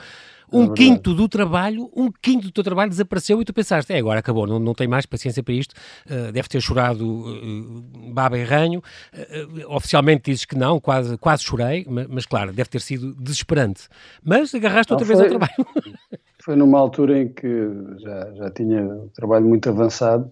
um 0.52 0.72
é 0.72 0.74
quinto 0.74 1.14
do 1.14 1.28
trabalho, 1.28 1.90
um 1.94 2.10
quinto 2.10 2.46
do 2.46 2.52
teu 2.52 2.64
trabalho 2.64 2.90
desapareceu 2.90 3.40
e 3.40 3.44
tu 3.44 3.52
pensaste, 3.52 3.92
é, 3.92 3.98
agora 3.98 4.20
acabou, 4.20 4.46
não, 4.46 4.58
não 4.58 4.74
tem 4.74 4.86
mais 4.86 5.06
paciência 5.06 5.42
para 5.42 5.54
isto, 5.54 5.72
uh, 6.06 6.32
deve 6.32 6.48
ter 6.48 6.60
chorado 6.60 7.04
uh, 7.04 8.12
baba 8.12 8.38
e 8.38 8.44
ranho, 8.44 8.80
uh, 8.80 9.74
oficialmente 9.74 10.30
dizes 10.30 10.44
que 10.44 10.56
não, 10.56 10.80
quase, 10.80 11.16
quase 11.18 11.42
chorei, 11.42 11.84
mas, 11.88 12.06
mas, 12.08 12.26
claro, 12.26 12.52
deve 12.52 12.68
ter 12.68 12.80
sido 12.80 13.14
desesperante. 13.14 13.88
Mas 14.22 14.54
agarraste 14.54 14.92
outra 14.92 15.06
não, 15.06 15.14
vez 15.14 15.20
ao 15.20 15.38
trabalho. 15.38 15.66
Foi 16.42 16.54
numa 16.54 16.78
altura 16.78 17.18
em 17.22 17.28
que 17.28 17.68
já, 17.98 18.34
já 18.34 18.50
tinha 18.50 18.84
o 18.84 19.08
trabalho 19.08 19.46
muito 19.46 19.68
avançado 19.68 20.30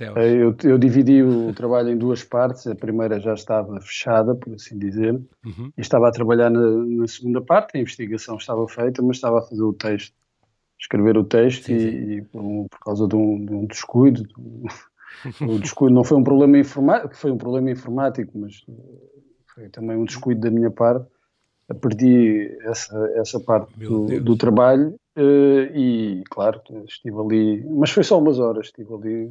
eh, 0.00 0.34
eu, 0.34 0.56
eu, 0.64 0.78
dividi 0.78 1.22
o 1.22 1.52
trabalho 1.52 1.90
em 1.90 1.96
duas 1.96 2.24
partes. 2.24 2.66
A 2.66 2.74
primeira 2.74 3.20
já 3.20 3.34
estava 3.34 3.80
fechada, 3.80 4.34
por 4.34 4.54
assim 4.54 4.78
dizer, 4.78 5.14
uhum. 5.44 5.72
e 5.76 5.80
estava 5.80 6.08
a 6.08 6.12
trabalhar 6.12 6.50
na, 6.50 6.60
na, 6.60 7.06
segunda 7.06 7.40
parte. 7.40 7.76
A 7.76 7.80
investigação 7.80 8.36
estava 8.36 8.66
feita, 8.68 9.02
mas 9.02 9.16
estava 9.16 9.38
a 9.38 9.42
fazer 9.42 9.62
o 9.62 9.72
texto, 9.72 10.14
escrever 10.78 11.16
o 11.16 11.24
texto, 11.24 11.66
sim, 11.66 11.74
e, 11.74 11.78
sim. 11.78 12.12
e 12.12 12.22
por, 12.22 12.68
por, 12.70 12.80
causa 12.80 13.06
de 13.06 13.14
um, 13.14 13.44
de 13.44 13.54
um 13.54 13.66
descuido, 13.66 14.24
de 14.24 14.34
um, 14.38 14.64
o 15.54 15.58
descuido 15.58 15.94
não 15.94 16.04
foi 16.04 16.18
um 16.18 16.24
problema 16.24 16.58
informático, 16.58 17.16
foi 17.16 17.30
um 17.30 17.38
problema 17.38 17.70
informático, 17.70 18.32
mas 18.36 18.64
foi 19.54 19.68
também 19.68 19.96
um 19.96 20.04
descuido 20.04 20.40
da 20.40 20.50
minha 20.50 20.70
parte. 20.70 21.06
Perdi 21.80 22.58
essa, 22.64 23.12
essa 23.14 23.40
parte 23.40 23.72
do, 23.78 24.20
do, 24.20 24.36
trabalho 24.36 24.94
Uh, 25.16 25.70
e 25.72 26.24
claro, 26.28 26.60
estive 26.88 27.16
ali, 27.20 27.64
mas 27.70 27.90
foi 27.90 28.02
só 28.02 28.18
umas 28.18 28.40
horas, 28.40 28.66
estive 28.66 28.92
ali, 28.92 29.30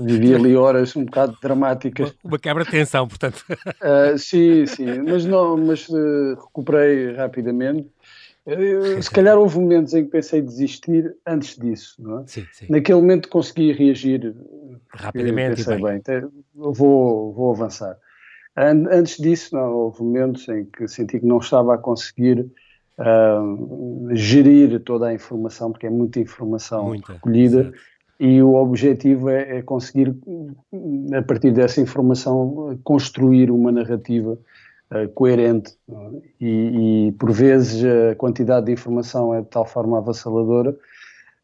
vivi 0.00 0.34
ali 0.34 0.56
horas 0.56 0.96
um 0.96 1.04
bocado 1.04 1.36
dramáticas. 1.40 2.12
Uma 2.24 2.38
quebra 2.40 2.64
de 2.64 2.72
tensão, 2.72 3.06
portanto. 3.06 3.44
Uh, 3.48 4.18
sim, 4.18 4.66
sim, 4.66 5.02
mas, 5.02 5.24
não, 5.24 5.56
mas 5.56 5.88
uh, 5.88 6.34
recuperei 6.34 7.12
rapidamente. 7.12 7.88
se 9.00 9.10
calhar 9.12 9.38
houve 9.38 9.60
momentos 9.60 9.94
em 9.94 10.04
que 10.04 10.10
pensei 10.10 10.42
desistir 10.42 11.14
antes 11.24 11.56
disso, 11.56 11.94
não 12.00 12.22
é? 12.22 12.26
Sim, 12.26 12.46
sim. 12.52 12.66
Naquele 12.68 13.00
momento 13.00 13.28
consegui 13.28 13.72
reagir 13.72 14.34
rapidamente. 14.88 15.64
Pensei, 15.64 15.80
bem, 15.80 16.02
bem 16.04 16.30
vou, 16.52 17.32
vou 17.32 17.52
avançar. 17.52 17.96
Antes 18.56 19.18
disso, 19.18 19.54
não, 19.54 19.72
houve 19.72 20.02
momentos 20.02 20.48
em 20.48 20.64
que 20.64 20.88
senti 20.88 21.20
que 21.20 21.26
não 21.26 21.38
estava 21.38 21.74
a 21.74 21.78
conseguir 21.78 22.50
uh, 22.98 24.14
gerir 24.14 24.80
toda 24.80 25.08
a 25.08 25.14
informação, 25.14 25.72
porque 25.72 25.86
é 25.86 25.90
muita 25.90 26.20
informação 26.20 26.88
muita, 26.88 27.14
recolhida, 27.14 27.60
exatamente. 27.60 27.82
e 28.20 28.42
o 28.42 28.54
objetivo 28.54 29.28
é, 29.28 29.58
é, 29.58 29.62
conseguir, 29.62 30.16
a 31.16 31.22
partir 31.22 31.52
dessa 31.52 31.80
informação, 31.80 32.78
construir 32.82 33.50
uma 33.50 33.70
narrativa 33.70 34.38
uh, 34.90 35.08
coerente. 35.14 35.74
E, 36.40 37.08
e, 37.08 37.12
por 37.12 37.32
vezes, 37.32 37.84
a 37.84 38.14
quantidade 38.14 38.66
de 38.66 38.72
informação 38.72 39.34
é 39.34 39.40
de 39.40 39.48
tal 39.48 39.66
forma 39.66 39.98
avassaladora 39.98 40.76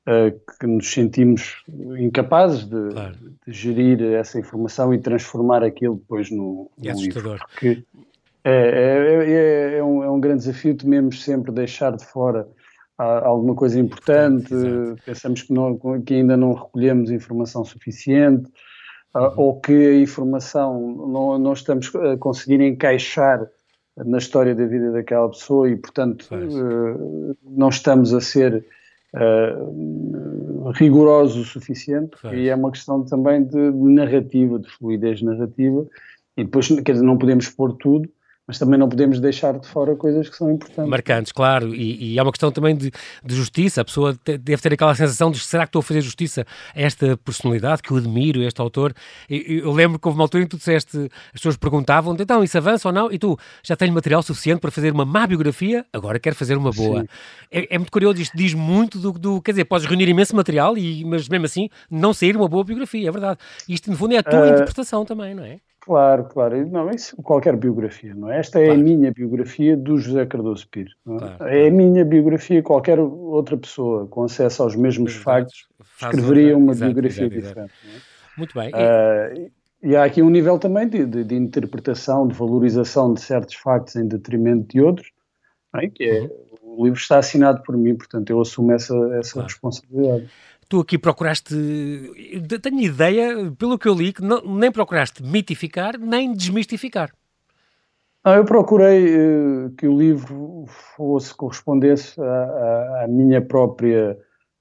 uh, 0.06 0.58
que 0.58 0.66
nos 0.66 0.90
sentimos 0.90 1.62
incapazes 1.98 2.64
de, 2.64 2.90
claro. 2.90 3.16
de, 3.46 3.52
gerir 3.52 4.02
essa 4.02 4.38
informação 4.38 4.92
e 4.92 4.98
transformar 4.98 5.62
aquilo 5.62 5.96
depois 5.96 6.30
no, 6.30 6.70
no 6.76 6.88
é 6.88 6.92
livro. 6.92 7.38
Porque, 7.38 7.84
é, 8.44 8.50
é, 8.50 9.30
é, 9.30 9.78
é, 9.78 9.84
um, 9.84 10.02
é 10.02 10.10
um 10.10 10.20
grande 10.20 10.40
desafio, 10.40 10.76
tememos 10.76 11.22
sempre 11.22 11.52
deixar 11.52 11.96
de 11.96 12.04
fora 12.04 12.48
alguma 12.98 13.54
coisa 13.54 13.80
importante, 13.80 14.54
pensamos 15.04 15.42
que, 15.42 15.52
não, 15.52 15.76
que, 16.04 16.14
ainda 16.14 16.36
não 16.36 16.52
recolhemos 16.52 17.10
informação 17.10 17.64
suficiente, 17.64 18.48
uhum. 19.14 19.32
ou 19.36 19.60
que 19.60 19.72
a 19.72 19.98
informação 19.98 20.78
não, 21.08 21.38
não 21.38 21.52
estamos 21.52 21.92
a 21.96 22.16
conseguir 22.16 22.60
encaixar 22.60 23.48
na 23.96 24.18
história 24.18 24.54
da 24.54 24.64
vida 24.66 24.92
daquela 24.92 25.28
pessoa 25.28 25.68
e, 25.68 25.76
portanto, 25.76 26.28
uh, 26.32 27.36
não 27.42 27.68
estamos 27.68 28.14
a 28.14 28.20
ser 28.20 28.64
uh, 29.14 30.70
rigorosos 30.70 31.36
o 31.36 31.44
suficiente. 31.44 32.16
E 32.32 32.48
é 32.48 32.54
uma 32.54 32.70
questão 32.70 33.04
também 33.04 33.44
de 33.44 33.58
narrativa, 33.72 34.58
de 34.58 34.68
fluidez 34.70 35.20
narrativa. 35.20 35.86
E 36.36 36.44
depois, 36.44 36.68
quer 36.68 36.92
dizer, 36.92 37.04
não 37.04 37.18
podemos 37.18 37.48
pôr 37.50 37.74
tudo, 37.76 38.08
mas 38.46 38.58
também 38.58 38.78
não 38.78 38.88
podemos 38.88 39.20
deixar 39.20 39.56
de 39.56 39.68
fora 39.68 39.94
coisas 39.94 40.28
que 40.28 40.36
são 40.36 40.50
importantes. 40.50 40.90
Marcantes, 40.90 41.30
claro, 41.30 41.72
e, 41.74 42.14
e 42.14 42.18
é 42.18 42.22
uma 42.22 42.32
questão 42.32 42.50
também 42.50 42.74
de, 42.74 42.90
de, 43.24 43.34
justiça, 43.34 43.82
a 43.82 43.84
pessoa 43.84 44.14
te, 44.14 44.36
deve 44.36 44.60
ter 44.60 44.72
aquela 44.72 44.94
sensação 44.96 45.30
de 45.30 45.38
será 45.38 45.64
que 45.64 45.68
estou 45.68 45.78
a 45.78 45.82
fazer 45.82 46.00
justiça 46.00 46.44
a 46.74 46.80
esta 46.80 47.16
personalidade 47.16 47.82
que 47.82 47.92
eu 47.92 47.96
admiro, 47.96 48.42
este 48.42 48.60
autor. 48.60 48.92
Eu, 49.30 49.38
eu 49.38 49.72
lembro 49.72 49.98
que 49.98 50.08
houve 50.08 50.18
uma 50.18 50.24
altura 50.24 50.42
em 50.42 50.46
que 50.46 50.50
tu 50.50 50.58
disseste, 50.58 51.08
as 51.26 51.40
pessoas 51.40 51.56
perguntavam 51.56 52.16
então 52.18 52.42
isso 52.42 52.58
avança 52.58 52.88
ou 52.88 52.92
não? 52.92 53.12
E 53.12 53.18
tu, 53.18 53.38
já 53.62 53.76
tenho 53.76 53.92
material 53.94 54.22
suficiente 54.22 54.60
para 54.60 54.72
fazer 54.72 54.92
uma 54.92 55.04
má 55.04 55.24
biografia, 55.24 55.86
agora 55.92 56.18
quero 56.18 56.34
fazer 56.34 56.56
uma 56.56 56.72
boa. 56.72 57.06
É, 57.50 57.74
é, 57.74 57.78
muito 57.78 57.92
curioso, 57.92 58.20
isto 58.20 58.36
diz 58.36 58.54
muito 58.54 58.98
do, 58.98 59.12
do, 59.12 59.40
quer 59.40 59.52
dizer, 59.52 59.66
podes 59.66 59.86
reunir 59.86 60.08
imenso 60.08 60.34
material, 60.34 60.76
e, 60.76 61.04
mas 61.04 61.28
mesmo 61.28 61.46
assim 61.46 61.68
não 61.88 62.12
sair 62.12 62.36
uma 62.36 62.48
boa 62.48 62.64
biografia, 62.64 63.08
é 63.08 63.12
verdade. 63.12 63.38
Isto 63.68 63.88
no 63.88 63.96
fundo 63.96 64.14
é 64.14 64.18
a 64.18 64.22
tua 64.22 64.40
uh... 64.40 64.48
interpretação 64.48 65.04
também, 65.04 65.32
não 65.32 65.44
é? 65.44 65.60
Claro, 65.84 66.24
claro. 66.26 66.64
Não, 66.70 66.88
isso 66.90 67.16
qualquer 67.22 67.56
biografia, 67.56 68.14
não 68.14 68.30
é? 68.30 68.38
Esta 68.38 68.60
é 68.60 68.66
claro. 68.66 68.80
a 68.80 68.82
minha 68.84 69.10
biografia 69.10 69.76
do 69.76 69.98
José 69.98 70.24
Cardoso 70.26 70.68
Pires. 70.68 70.94
É? 71.04 71.18
Claro, 71.18 71.44
é 71.48 71.66
a 71.66 71.70
minha 71.72 72.04
biografia, 72.04 72.62
qualquer 72.62 73.00
outra 73.00 73.56
pessoa 73.56 74.06
com 74.06 74.22
acesso 74.22 74.62
aos 74.62 74.76
mesmos 74.76 75.10
exato. 75.10 75.24
factos 75.24 75.66
escreveria 76.00 76.56
uma 76.56 76.70
exato, 76.70 76.92
biografia 76.92 77.26
exato, 77.26 77.40
diferente. 77.40 77.72
É? 77.84 78.38
Muito 78.38 78.54
bem. 78.54 78.70
Uh, 78.70 79.50
e 79.82 79.96
há 79.96 80.04
aqui 80.04 80.22
um 80.22 80.30
nível 80.30 80.56
também 80.56 80.88
de, 80.88 81.04
de, 81.04 81.24
de, 81.24 81.34
interpretação, 81.34 82.28
de 82.28 82.34
valorização 82.34 83.12
de 83.12 83.20
certos 83.20 83.56
factos 83.56 83.96
em 83.96 84.06
detrimento 84.06 84.68
de 84.68 84.80
outros, 84.80 85.10
é? 85.74 85.88
que 85.88 86.04
é, 86.04 86.20
uhum. 86.20 86.30
o 86.62 86.84
livro 86.84 87.00
está 87.00 87.18
assinado 87.18 87.60
por 87.64 87.76
mim, 87.76 87.96
portanto 87.96 88.30
eu 88.30 88.40
assumo 88.40 88.70
essa, 88.70 88.94
essa 89.18 89.42
responsabilidade 89.42 90.30
tu 90.72 90.80
aqui 90.80 90.96
procuraste, 90.96 91.54
tenho 92.62 92.80
ideia, 92.80 93.52
pelo 93.58 93.78
que 93.78 93.86
eu 93.86 93.92
li, 93.92 94.10
que 94.10 94.22
não, 94.22 94.40
nem 94.40 94.72
procuraste 94.72 95.22
mitificar, 95.22 95.98
nem 95.98 96.32
desmistificar. 96.32 97.12
Ah, 98.24 98.36
eu 98.36 98.44
procurei 98.46 99.04
uh, 99.14 99.70
que 99.76 99.86
o 99.86 99.94
livro 99.94 100.64
fosse, 100.96 101.34
correspondesse 101.34 102.18
à, 102.18 103.02
à, 103.02 103.06
minha 103.06 103.42
própria 103.42 104.16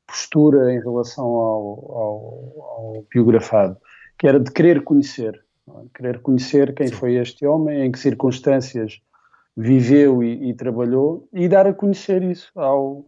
postura 0.05 0.73
em 0.73 0.81
relação 0.81 1.23
ao, 1.23 1.63
ao, 1.95 2.17
ao, 2.59 3.05
biografado, 3.09 3.77
que 4.17 4.27
era 4.27 4.37
de 4.37 4.51
querer 4.51 4.83
conhecer, 4.83 5.41
é? 5.69 5.71
querer 5.95 6.19
conhecer 6.19 6.73
quem 6.73 6.87
Sim. 6.87 6.93
foi 6.93 7.13
este 7.15 7.45
homem, 7.45 7.85
em 7.85 7.89
que 7.89 7.99
circunstâncias 7.99 8.99
viveu 9.55 10.21
e, 10.21 10.49
e, 10.49 10.53
trabalhou, 10.53 11.29
e 11.31 11.47
dar 11.47 11.67
a 11.67 11.73
conhecer 11.73 12.21
isso 12.21 12.51
ao, 12.53 13.05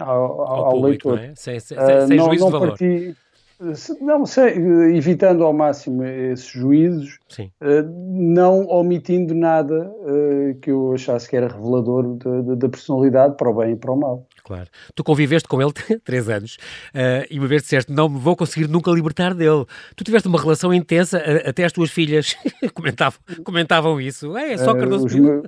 ao, 0.00 0.40
ao, 0.40 0.64
ao 0.64 0.72
público, 0.72 1.10
leitor. 1.10 1.16
Não 1.16 1.24
é? 1.24 1.34
Sem, 1.34 1.60
sem, 1.60 1.78
uh, 1.78 2.06
sem 2.06 2.16
não, 2.16 2.26
juízo 2.26 2.44
não 2.44 2.50
de 2.50 2.52
valor. 2.52 2.68
Parti, 2.68 3.16
não, 4.00 4.24
sei, 4.24 4.54
evitando 4.96 5.44
ao 5.44 5.52
máximo 5.52 6.02
esses 6.02 6.46
juízos, 6.46 7.18
uh, 7.38 7.46
não 8.10 8.66
omitindo 8.66 9.34
nada 9.34 9.86
uh, 9.86 10.54
que 10.62 10.70
eu 10.70 10.94
achasse 10.94 11.28
que 11.28 11.36
era 11.36 11.46
revelador 11.46 12.16
da 12.56 12.68
personalidade 12.70 13.36
para 13.36 13.50
o 13.50 13.54
bem 13.54 13.72
e 13.72 13.76
para 13.76 13.92
o 13.92 13.96
mal. 13.96 14.26
Claro. 14.42 14.66
Tu 14.94 15.04
conviveste 15.04 15.46
com 15.46 15.60
ele 15.60 15.72
três 16.02 16.28
anos 16.30 16.56
uh, 16.94 17.26
e 17.30 17.38
uma 17.38 17.46
vez 17.46 17.62
disseste 17.62 17.92
não 17.92 18.08
me 18.08 18.18
vou 18.18 18.34
conseguir 18.34 18.66
nunca 18.66 18.90
libertar 18.90 19.34
dele. 19.34 19.66
Tu 19.94 20.04
tiveste 20.04 20.26
uma 20.26 20.40
relação 20.40 20.72
intensa, 20.72 21.22
até 21.44 21.64
as 21.64 21.72
tuas 21.72 21.90
filhas 21.90 22.34
comentavam, 22.72 23.20
comentavam 23.44 24.00
isso. 24.00 24.36
É, 24.38 24.54
é 24.54 24.58
só 24.58 24.72
Cardoso 24.72 25.06
uh, 25.06 25.42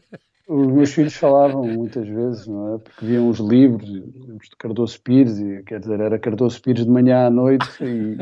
os 0.53 0.67
meus 0.71 0.93
filhos 0.93 1.17
falavam 1.17 1.65
muitas 1.67 2.07
vezes, 2.07 2.47
não 2.47 2.75
é? 2.75 2.79
Porque 2.79 3.07
viam 3.07 3.29
os 3.29 3.39
livros, 3.39 3.89
livros 3.89 4.49
de 4.51 4.57
Cardoso 4.59 5.01
Pires, 5.01 5.39
e 5.39 5.63
quer 5.63 5.81
dizer, 5.81 5.99
era 6.01 6.19
Cardoso 6.19 6.61
Pires 6.61 6.85
de 6.85 6.91
manhã 6.91 7.27
à 7.27 7.31
noite 7.31 7.67
e, 7.81 8.19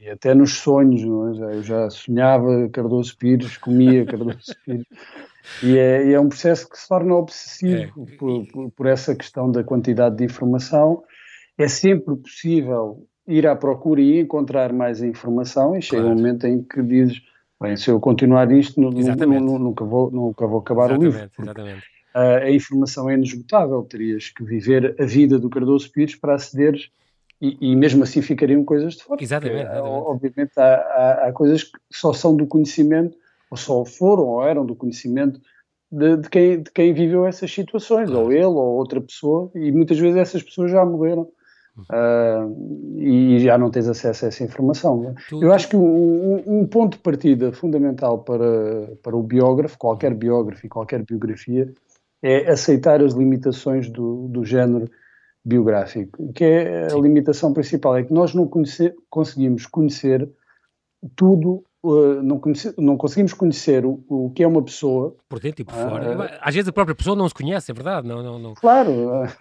e 0.00 0.08
até 0.08 0.34
nos 0.34 0.54
sonhos, 0.54 1.04
não 1.04 1.30
é? 1.30 1.34
Já, 1.34 1.46
eu 1.46 1.62
já 1.62 1.90
sonhava 1.90 2.68
Cardoso 2.70 3.16
Pires, 3.18 3.58
comia 3.58 4.06
Cardoso 4.06 4.54
Pires. 4.64 4.86
E 5.62 5.76
é, 5.76 6.06
e 6.06 6.14
é 6.14 6.20
um 6.20 6.28
processo 6.28 6.68
que 6.68 6.78
se 6.78 6.88
torna 6.88 7.14
obsessivo 7.14 8.08
é. 8.08 8.16
por, 8.16 8.46
por, 8.46 8.70
por 8.70 8.86
essa 8.86 9.14
questão 9.14 9.50
da 9.50 9.62
quantidade 9.62 10.16
de 10.16 10.24
informação. 10.24 11.02
É 11.58 11.68
sempre 11.68 12.16
possível 12.16 13.06
ir 13.28 13.46
à 13.46 13.54
procura 13.54 14.00
e 14.00 14.20
encontrar 14.20 14.72
mais 14.72 15.02
informação, 15.02 15.76
e 15.76 15.82
chega 15.82 16.02
claro. 16.02 16.16
um 16.16 16.18
momento 16.18 16.46
em 16.46 16.62
que 16.62 16.82
dizes 16.82 17.20
Bem, 17.64 17.76
se 17.76 17.90
eu 17.90 17.98
continuar 17.98 18.50
isto, 18.52 18.80
nunca, 18.80 19.84
vou, 19.84 20.10
nunca 20.10 20.46
vou 20.46 20.60
acabar 20.60 20.90
exatamente, 20.90 21.02
o 21.02 21.20
livro. 21.20 21.30
Exatamente. 21.40 21.82
A, 22.14 22.20
a 22.36 22.50
informação 22.50 23.10
é 23.10 23.14
inesgotável, 23.14 23.82
terias 23.82 24.30
que 24.30 24.44
viver 24.44 24.94
a 25.00 25.04
vida 25.04 25.38
do 25.38 25.50
Cardoso 25.50 25.90
Pires 25.90 26.14
para 26.14 26.34
acederes 26.34 26.90
e, 27.40 27.56
e, 27.60 27.76
mesmo 27.76 28.04
assim 28.04 28.22
ficariam 28.22 28.64
coisas 28.64 28.94
de 28.94 29.02
fora. 29.02 29.22
Exatamente. 29.22 29.62
exatamente. 29.62 30.06
Obviamente 30.06 30.52
há, 30.56 30.74
há, 30.74 31.28
há, 31.28 31.32
coisas 31.32 31.64
que 31.64 31.78
só 31.92 32.12
são 32.12 32.36
do 32.36 32.46
conhecimento, 32.46 33.16
ou 33.50 33.56
só 33.56 33.84
foram 33.84 34.24
ou 34.24 34.46
eram 34.46 34.64
do 34.64 34.76
conhecimento 34.76 35.40
de, 35.90 36.16
de, 36.16 36.28
quem, 36.28 36.62
de 36.62 36.70
quem 36.70 36.94
viveu 36.94 37.26
essas 37.26 37.52
situações, 37.52 38.08
claro. 38.08 38.26
ou 38.26 38.32
ele 38.32 38.44
ou 38.44 38.76
outra 38.76 39.00
pessoa, 39.00 39.50
e 39.54 39.70
muitas 39.72 39.98
vezes 39.98 40.16
essas 40.16 40.42
pessoas 40.42 40.70
já 40.70 40.84
morreram. 40.84 41.28
Uh, 41.76 42.96
e 42.98 43.40
já 43.40 43.58
não 43.58 43.68
tens 43.68 43.88
acesso 43.88 44.24
a 44.24 44.28
essa 44.28 44.44
informação. 44.44 45.08
É? 45.08 45.14
Tu, 45.28 45.42
Eu 45.42 45.52
acho 45.52 45.68
que 45.68 45.76
um, 45.76 46.42
um, 46.46 46.66
ponto 46.66 46.96
de 46.96 47.02
partida 47.02 47.52
fundamental 47.52 48.18
para, 48.20 48.96
para 49.02 49.16
o 49.16 49.22
biógrafo, 49.22 49.76
qualquer 49.76 50.14
biógrafo 50.14 50.64
e 50.64 50.68
qualquer 50.68 51.04
biografia, 51.04 51.72
é 52.22 52.50
aceitar 52.50 53.02
as 53.02 53.14
limitações 53.14 53.90
do, 53.90 54.28
do 54.28 54.44
género 54.44 54.88
biográfico, 55.44 56.32
que 56.32 56.44
é 56.44 56.86
a 56.86 56.96
limitação 56.96 57.52
principal, 57.52 57.96
é 57.96 58.04
que 58.04 58.14
nós 58.14 58.32
não 58.32 58.46
conhecer, 58.46 58.94
conseguimos 59.10 59.66
conhecer 59.66 60.28
tudo 61.14 61.64
Uh, 61.86 62.22
não, 62.22 62.38
conhece, 62.38 62.74
não, 62.78 62.96
conseguimos 62.96 63.34
conhecer 63.34 63.84
o, 63.84 64.02
o, 64.08 64.30
que 64.30 64.42
é 64.42 64.46
uma 64.46 64.62
pessoa. 64.62 65.14
Por 65.28 65.38
dentro 65.38 65.60
e 65.60 65.64
por 65.66 65.74
uh, 65.74 65.88
fora. 65.90 66.18
Uh, 66.18 66.38
Às 66.40 66.54
vezes 66.54 66.66
a 66.66 66.72
própria 66.72 66.94
pessoa 66.94 67.14
não 67.14 67.28
se 67.28 67.34
conhece, 67.34 67.70
é 67.70 67.74
verdade. 67.74 68.08
Não, 68.08 68.22
não, 68.22 68.38
não. 68.38 68.54
Claro. 68.54 68.90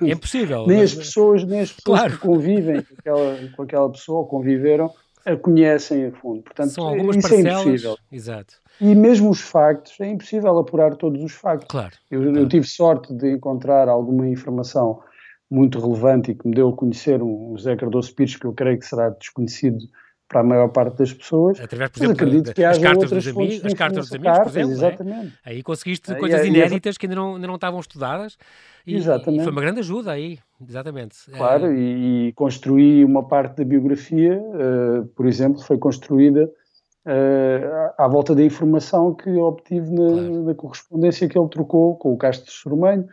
É 0.02 0.12
impossível. 0.12 0.68
nem, 0.68 0.82
as 0.82 0.94
pessoas, 0.94 1.46
nem 1.46 1.62
as 1.62 1.72
pessoas 1.72 2.00
claro. 2.00 2.14
que 2.14 2.20
convivem 2.20 2.82
com 2.82 2.96
aquela, 3.00 3.38
com 3.56 3.64
aquela 3.64 3.90
pessoa 3.90 4.20
ou 4.20 4.26
conviveram 4.26 4.92
a 5.26 5.38
conhecem 5.38 6.08
a 6.08 6.12
fundo. 6.12 6.42
Portanto, 6.42 6.72
São 6.72 6.86
algumas 6.86 7.16
isso 7.16 7.30
parcelas. 7.30 7.48
É 7.48 7.60
impossível. 7.62 7.98
Exato. 8.12 8.56
E 8.82 8.94
mesmo 8.94 9.30
os 9.30 9.40
factos, 9.40 9.98
é 10.02 10.08
impossível 10.10 10.58
apurar 10.58 10.96
todos 10.96 11.24
os 11.24 11.32
factos. 11.32 11.70
Claro. 11.70 11.94
Eu, 12.12 12.24
claro. 12.24 12.40
eu 12.40 12.50
tive 12.50 12.68
sorte 12.68 13.14
de 13.14 13.32
encontrar 13.32 13.88
alguma 13.88 14.28
informação 14.28 15.00
muito 15.50 15.80
relevante 15.80 16.32
e 16.32 16.36
que 16.36 16.48
me 16.48 16.56
deu 16.56 16.70
a 16.70 16.76
conhecer 16.76 17.22
um 17.24 17.56
José 17.56 17.76
Cardoso 17.76 18.14
Pires, 18.14 18.36
que 18.36 18.46
eu 18.46 18.54
creio 18.54 18.78
que 18.78 18.86
será 18.86 19.10
desconhecido 19.10 19.78
para 20.28 20.42
a 20.42 20.44
maior 20.44 20.70
parte 20.70 20.98
das 20.98 21.14
pessoas. 21.14 21.60
Através, 21.60 21.92
por 21.92 22.00
exemplo, 22.00 22.14
acredito 22.14 22.54
que 22.54 22.64
as 22.64 22.78
cartas 22.78 23.10
dos 23.10 23.28
amigos, 23.28 23.66
as 23.66 23.74
cartas 23.74 24.10
dos 24.10 24.14
amigos, 24.14 24.40
por 24.40 24.48
exemplo. 24.48 24.70
É? 24.70 24.74
Exatamente. 24.74 25.34
É? 25.46 25.50
Aí 25.50 25.64
conseguiste 25.64 26.12
aí, 26.12 26.20
coisas 26.20 26.42
aí, 26.42 26.48
inéditas 26.48 26.98
que 26.98 27.06
ainda 27.06 27.16
não, 27.16 27.36
ainda 27.36 27.48
não 27.48 27.56
estavam 27.56 27.80
estudadas 27.80 28.38
e, 28.86 28.96
exatamente. 28.96 29.42
e 29.42 29.44
foi 29.44 29.52
uma 29.52 29.62
grande 29.62 29.80
ajuda 29.80 30.12
aí, 30.12 30.40
exatamente. 30.68 31.18
Claro, 31.32 31.68
é... 31.68 31.76
e, 31.76 32.28
e, 32.28 32.34
construí 32.34 33.06
uma 33.06 33.24
parte 33.24 33.58
da 33.58 33.64
biografia, 33.64 34.40
uh, 34.40 35.06
por 35.16 35.28
exemplo, 35.28 35.62
foi 35.62 35.78
construída 35.78 36.50
uh, 37.06 37.94
à 37.98 38.08
volta 38.08 38.34
da 38.34 38.44
informação 38.44 39.14
que 39.14 39.30
obtive 39.30 39.90
na, 39.90 40.10
claro. 40.10 40.44
na 40.46 40.56
correspondência 40.56 41.30
que 41.30 41.38
ele 41.38 41.50
trocou 41.50 41.96
com 41.98 42.14
o 42.14 42.18
Castro 42.18 42.48
de 42.48 42.54
Sormenho, 42.54 43.08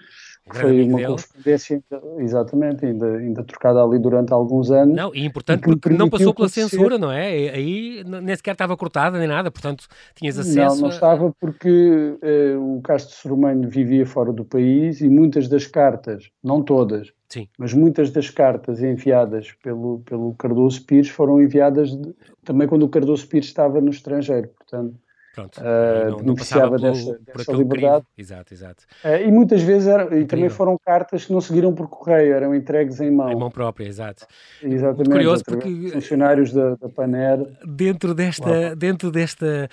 foi 0.48 0.82
uma 0.82 0.96
dele. 0.96 1.06
correspondência, 1.06 1.82
exatamente, 2.18 2.84
ainda, 2.84 3.16
ainda 3.16 3.44
trocada 3.44 3.82
ali 3.82 3.98
durante 3.98 4.32
alguns 4.32 4.70
anos. 4.70 4.96
Não, 4.96 5.14
e 5.14 5.24
importante 5.24 5.62
porque 5.62 5.90
não 5.90 6.08
passou 6.08 6.34
pela 6.34 6.48
censura, 6.48 6.98
não 6.98 7.10
é? 7.10 7.50
Aí 7.50 8.02
nem 8.04 8.34
sequer 8.34 8.52
estava 8.52 8.76
cortada 8.76 9.18
nem 9.18 9.28
nada, 9.28 9.50
portanto 9.50 9.86
tinhas 10.14 10.38
acesso. 10.38 10.76
Não, 10.76 10.82
não 10.82 10.86
a... 10.88 10.90
estava 10.90 11.32
porque 11.38 12.16
eh, 12.22 12.56
o 12.58 12.80
Castro 12.82 13.14
Soromano 13.14 13.68
vivia 13.68 14.04
fora 14.04 14.32
do 14.32 14.44
país 14.44 15.00
e 15.00 15.08
muitas 15.08 15.48
das 15.48 15.66
cartas, 15.66 16.30
não 16.42 16.62
todas, 16.62 17.12
Sim. 17.28 17.46
mas 17.56 17.72
muitas 17.72 18.10
das 18.10 18.30
cartas 18.30 18.82
enviadas 18.82 19.52
pelo, 19.62 20.00
pelo 20.00 20.34
Cardoso 20.34 20.84
Pires 20.84 21.08
foram 21.08 21.40
enviadas 21.40 21.90
de, 21.90 22.14
também 22.44 22.66
quando 22.66 22.82
o 22.82 22.88
Cardoso 22.88 23.26
Pires 23.28 23.46
estava 23.46 23.80
no 23.80 23.90
estrangeiro, 23.90 24.48
portanto 24.48 24.94
Pronto, 25.32 25.60
uh, 25.60 26.10
não, 26.10 26.16
beneficiava 26.18 26.76
pelo, 26.76 26.92
dessa, 26.92 27.18
dessa 27.36 27.52
liberdade. 27.52 28.04
Exato, 28.18 28.52
exato. 28.52 28.84
Uh, 29.04 29.28
e 29.28 29.30
muitas 29.30 29.62
vezes 29.62 29.86
era, 29.86 30.18
e 30.18 30.24
também 30.24 30.48
foram 30.48 30.76
cartas 30.84 31.24
que 31.24 31.32
não 31.32 31.40
seguiram 31.40 31.72
por 31.72 31.88
correio, 31.88 32.34
eram 32.34 32.52
entregues 32.52 33.00
em 33.00 33.12
mão. 33.12 33.30
Em 33.30 33.36
mão 33.36 33.50
própria, 33.50 33.86
exato. 33.86 34.26
Exatamente. 34.60 34.96
Muito 34.96 35.10
curioso 35.12 35.44
porque 35.44 35.90
funcionários 35.92 36.52
da, 36.52 36.74
da 36.74 36.88
Paner. 36.88 37.46
Dentro 37.64 38.12
desta, 38.12 38.74
dentro 38.74 39.10
desta 39.10 39.68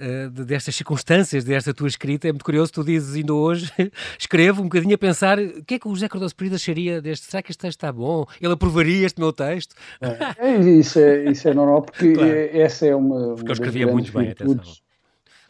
Uh, 0.00 0.30
destas 0.30 0.74
circunstâncias, 0.76 1.44
desta 1.44 1.74
tua 1.74 1.86
escrita. 1.86 2.26
É 2.26 2.32
muito 2.32 2.44
curioso, 2.44 2.72
tu 2.72 2.82
dizes 2.82 3.16
ainda 3.16 3.34
hoje, 3.34 3.70
escrevo 4.18 4.62
um 4.62 4.64
bocadinho 4.64 4.94
a 4.94 4.98
pensar 4.98 5.38
o 5.38 5.62
que 5.62 5.74
é 5.74 5.78
que 5.78 5.86
o 5.86 5.94
José 5.94 6.08
Cardoso 6.08 6.34
Pereira 6.34 6.56
acharia 6.56 7.02
deste, 7.02 7.26
será 7.26 7.42
que 7.42 7.50
este 7.50 7.60
texto 7.60 7.76
está 7.76 7.92
bom? 7.92 8.24
Ele 8.40 8.54
aprovaria 8.54 9.04
este 9.04 9.20
meu 9.20 9.30
texto? 9.30 9.74
É, 10.00 10.52
é 10.52 10.58
isso, 10.58 10.98
é, 10.98 11.24
isso 11.24 11.46
é 11.46 11.52
normal, 11.52 11.82
porque 11.82 12.14
claro. 12.16 12.32
essa 12.32 12.86
é 12.86 12.96
uma, 12.96 13.34
porque 13.34 13.50
eu 13.50 13.52
escrevia 13.52 13.86
muito 13.88 14.10
bem, 14.10 14.28
virtudes, 14.28 14.54
atenção 14.54 14.89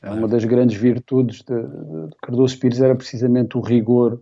é 0.02 0.10
uma 0.10 0.26
das 0.26 0.44
grandes 0.44 0.76
virtudes 0.78 1.42
de, 1.42 1.54
de 1.54 2.16
Cardoso 2.22 2.58
Pires 2.58 2.80
era 2.80 2.94
precisamente 2.94 3.58
o 3.58 3.60
rigor 3.60 4.20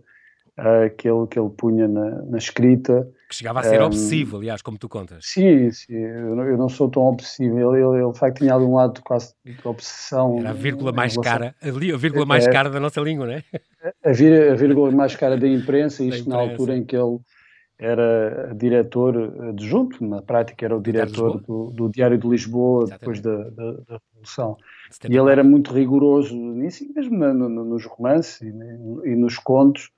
uh, 0.59 0.95
que, 0.97 1.07
ele, 1.07 1.25
que 1.27 1.39
ele 1.39 1.49
punha 1.49 1.87
na, 1.87 2.21
na 2.23 2.37
escrita. 2.37 3.07
Que 3.29 3.35
chegava 3.35 3.59
a 3.61 3.63
ser 3.63 3.81
um, 3.81 3.85
obsessivo, 3.85 4.37
aliás, 4.37 4.61
como 4.61 4.77
tu 4.77 4.89
contas. 4.89 5.25
Sim, 5.25 5.71
sim 5.71 5.93
eu, 5.93 6.35
não, 6.35 6.43
eu 6.43 6.57
não 6.57 6.67
sou 6.67 6.89
tão 6.89 7.03
obsessivo. 7.03 7.57
Ele, 7.57 7.81
ele, 7.81 8.03
ele, 8.03 8.11
de 8.11 8.19
facto, 8.19 8.39
tinha 8.39 8.53
ali 8.53 8.65
um 8.65 8.75
lado 8.75 9.01
quase 9.03 9.33
de 9.45 9.55
obsessão. 9.63 10.39
Era 10.39 10.49
a 10.49 10.53
vírgula 10.53 10.91
mais 10.91 11.13
relação... 11.13 11.31
cara, 11.31 11.55
a 11.61 11.97
vírgula 11.97 12.25
mais 12.25 12.45
é, 12.45 12.51
cara 12.51 12.69
da 12.69 12.79
nossa 12.79 12.99
língua, 12.99 13.25
não 13.25 13.33
é? 13.33 13.43
A, 14.03 14.09
a 14.09 14.55
vírgula 14.55 14.91
mais 14.91 15.15
cara 15.15 15.37
da 15.37 15.47
imprensa, 15.47 16.03
isto 16.03 16.21
imprensa. 16.21 16.29
na 16.29 16.37
altura 16.37 16.75
em 16.75 16.83
que 16.83 16.95
ele 16.95 17.19
era 17.77 18.53
diretor 18.55 19.15
adjunto, 19.49 20.03
na 20.03 20.21
prática 20.21 20.65
era 20.65 20.75
o 20.75 20.81
diretor 20.81 21.39
do, 21.41 21.71
do 21.71 21.89
Diário 21.89 22.17
de 22.17 22.27
Lisboa, 22.27 22.83
Exatamente. 22.83 22.99
depois 22.99 23.21
da, 23.21 23.49
da, 23.51 23.71
da 23.87 24.01
Revolução. 24.11 24.57
E 25.07 25.15
ele 25.15 25.31
era 25.31 25.43
muito 25.43 25.73
rigoroso 25.73 26.35
nisso, 26.35 26.85
mesmo 26.95 27.17
no, 27.17 27.49
no, 27.49 27.65
nos 27.65 27.85
romances 27.85 28.41
e, 28.41 28.47
e, 28.47 29.15
nos 29.15 29.37
contos, 29.37 29.91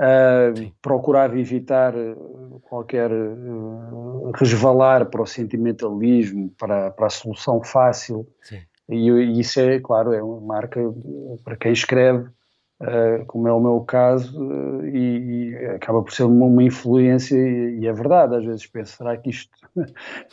uh, 0.00 0.72
procurava 0.80 1.38
evitar 1.38 1.94
eh, 1.94 2.16
qualquer 2.62 3.10
uh, 3.12 4.30
resvalar 4.34 5.06
para 5.06 5.22
o 5.22 5.26
sentimentalismo, 5.26 6.50
para, 6.58 6.90
para 6.90 7.06
a 7.06 7.10
solução 7.10 7.62
fácil. 7.62 8.26
E, 8.88 9.10
e, 9.10 9.40
isso 9.40 9.60
é, 9.60 9.78
claro, 9.78 10.12
é 10.12 10.22
uma 10.22 10.40
marca 10.40 10.80
para 11.44 11.56
quem 11.56 11.72
escreve 11.72 12.30
Uh, 12.80 13.26
como 13.26 13.46
é 13.46 13.52
o 13.52 13.60
meu 13.60 13.80
caso, 13.80 14.42
uh, 14.42 14.86
e, 14.86 15.50
e, 15.50 15.66
acaba 15.66 16.00
por 16.00 16.14
ser 16.14 16.22
uma, 16.22 16.46
uma 16.46 16.62
influência, 16.62 17.36
e, 17.36 17.80
e, 17.80 17.86
é 17.86 17.92
verdade, 17.92 18.34
às 18.34 18.42
vezes 18.42 18.66
penso, 18.66 18.96
será 18.96 19.14
que 19.18 19.28
isto 19.28 19.50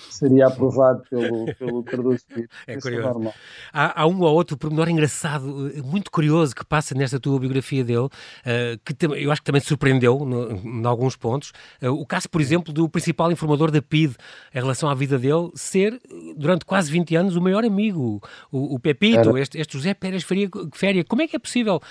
seria 0.10 0.47
aprovado 0.47 1.03
pelo, 1.10 1.53
pelo 1.55 1.83
Cardoso 1.83 2.23
Pinto? 2.33 2.47
É 2.65 2.75
é 2.75 2.79
curioso. 2.79 3.21
É 3.21 3.33
há, 3.73 4.01
há, 4.01 4.07
um 4.07 4.21
ou 4.21 4.33
outro 4.33 4.55
pormenor 4.55 4.88
engraçado, 4.88 5.69
eh, 5.75 5.81
muito 5.81 6.10
curioso, 6.10 6.55
que 6.55 6.65
passa 6.65 6.95
nesta 6.95 7.19
tua 7.19 7.38
biografia 7.38 7.83
dele, 7.83 8.05
uh, 8.05 8.79
que 8.86 8.95
eu 9.05 9.29
acho 9.29 9.41
que 9.41 9.45
também 9.45 9.60
te 9.60 9.67
surpreendeu 9.67 10.17
em 10.63 10.86
alguns 10.86 11.17
pontos. 11.17 11.51
o 11.83 12.05
caso, 12.05 12.29
por 12.29 12.39
exemplo, 12.39 12.71
do 12.71 12.88
principal 12.88 13.29
informador 13.29 13.71
da 13.71 13.81
PID 13.81 14.15
em 14.55 14.60
relação 14.62 14.88
à 14.88 14.95
vida 14.95 15.19
dele 15.19 15.51
ser, 15.53 15.99
durante 16.38 16.63
quase 16.63 16.89
20 16.89 17.13
anos, 17.13 17.36
o 17.36 17.41
maior 17.41 17.65
amigo, 17.65 18.21
o, 18.49 18.75
o 18.75 18.79
Pepito, 18.79 19.38
este, 19.38 19.60
este, 19.60 19.73
José 19.73 19.93
Pérez 19.93 20.23
Féria. 20.23 21.03
Como 21.03 21.21
é 21.21 21.27
que 21.27 21.36
é 21.36 21.39
possível 21.39 21.81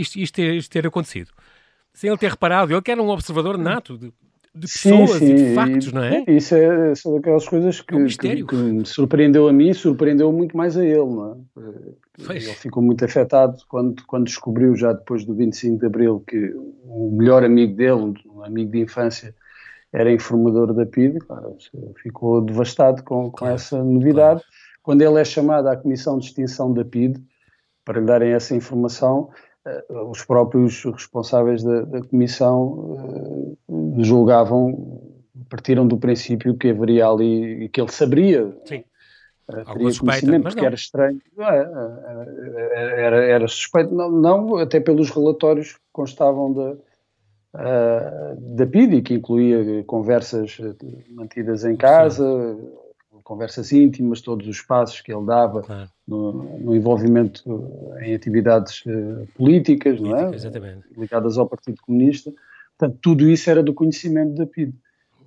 isto, 0.00 0.16
isto, 0.18 0.34
ter, 0.34 0.54
isto 0.54 0.70
ter 0.70 0.86
acontecido. 0.86 1.30
Sem 1.92 2.10
ele 2.10 2.18
ter 2.18 2.30
reparado, 2.30 2.72
ele 2.72 2.82
que 2.82 2.90
era 2.90 3.02
um 3.02 3.08
observador 3.08 3.56
nato 3.56 3.96
de, 3.96 4.12
de 4.54 4.66
pessoas 4.66 5.12
sim, 5.12 5.18
sim. 5.18 5.32
e 5.32 5.34
de 5.34 5.54
factos, 5.54 5.92
não 5.92 6.02
é? 6.02 6.24
Isso 6.28 6.54
é, 6.54 6.94
são 6.94 7.14
daquelas 7.14 7.46
coisas 7.48 7.80
que, 7.80 7.94
é 7.94 7.96
um 7.96 8.06
que, 8.06 8.44
que, 8.44 8.54
me 8.54 8.86
surpreendeu 8.86 9.48
a 9.48 9.52
mim 9.52 9.70
e 9.70 9.74
surpreendeu 9.74 10.32
muito 10.32 10.56
mais 10.56 10.76
a 10.76 10.84
ele, 10.84 11.06
não 11.06 11.46
é? 11.58 12.34
Ele 12.34 12.40
ficou 12.54 12.82
muito 12.82 13.04
afetado 13.04 13.58
quando, 13.68 14.02
quando 14.06 14.24
descobriu, 14.24 14.74
já 14.74 14.92
depois 14.92 15.24
do 15.24 15.34
25 15.34 15.78
de 15.78 15.86
Abril, 15.86 16.24
que 16.26 16.54
o 16.84 17.10
melhor 17.10 17.44
amigo 17.44 17.74
dele, 17.74 18.14
um 18.26 18.42
amigo 18.42 18.72
de 18.72 18.80
infância, 18.80 19.34
era 19.92 20.12
informador 20.12 20.72
da 20.74 20.84
PID, 20.84 21.18
claro, 21.20 21.56
ficou 22.02 22.42
devastado 22.42 23.02
com, 23.02 23.30
com 23.30 23.38
claro, 23.38 23.54
essa 23.54 23.82
novidade. 23.82 24.40
Claro. 24.40 24.56
Quando 24.82 25.02
ele 25.02 25.20
é 25.20 25.24
chamado 25.24 25.68
à 25.68 25.76
Comissão 25.76 26.18
de 26.18 26.26
Extinção 26.26 26.72
da 26.72 26.84
PID, 26.84 27.18
para 27.84 28.00
lhe 28.00 28.06
darem 28.06 28.32
essa 28.32 28.54
informação, 28.54 29.30
os 30.08 30.24
próprios 30.24 30.84
responsáveis 30.84 31.62
da, 31.62 31.82
da 31.82 32.02
comissão 32.02 33.56
uh, 33.68 33.94
julgavam, 33.98 35.00
partiram 35.48 35.86
do 35.86 35.96
princípio 35.96 36.56
que 36.56 36.70
haveria 36.70 37.06
ali, 37.08 37.68
que 37.68 37.80
ele 37.80 37.90
saberia, 37.90 38.56
Sim. 38.64 38.84
Uh, 39.48 39.64
teria 39.64 39.98
conhecimento, 39.98 40.42
porque 40.42 40.64
era 40.64 40.74
estranho, 40.74 41.20
era, 42.74 43.24
era, 43.24 43.48
suspeito, 43.48 43.94
não, 43.94 44.10
não, 44.10 44.56
até 44.56 44.80
pelos 44.80 45.10
relatórios 45.10 45.72
que 45.72 45.80
constavam 45.92 46.52
da, 46.52 46.70
uh, 47.54 48.56
da 48.56 48.66
PID, 48.66 49.02
que 49.02 49.14
incluía 49.14 49.84
conversas 49.84 50.58
mantidas 51.10 51.64
em 51.64 51.76
casa, 51.76 52.56
Sim 52.56 52.85
conversas 53.26 53.72
íntimas, 53.72 54.20
todos 54.20 54.46
os 54.46 54.62
passos 54.62 55.00
que 55.00 55.12
ele 55.12 55.26
dava 55.26 55.60
claro. 55.62 55.90
no, 56.06 56.32
no, 56.60 56.76
envolvimento 56.76 57.42
em 58.00 58.14
atividades 58.14 58.82
uh, 58.86 59.26
políticas, 59.36 59.98
Política, 59.98 60.60
não 60.60 60.66
é? 60.66 60.78
Ligadas 60.96 61.36
ao 61.36 61.48
Partido 61.48 61.82
Comunista. 61.82 62.32
Portanto, 62.78 62.98
tudo 63.02 63.28
isso 63.28 63.50
era 63.50 63.64
do 63.64 63.74
conhecimento 63.74 64.36
da 64.36 64.46
PID. 64.46 64.72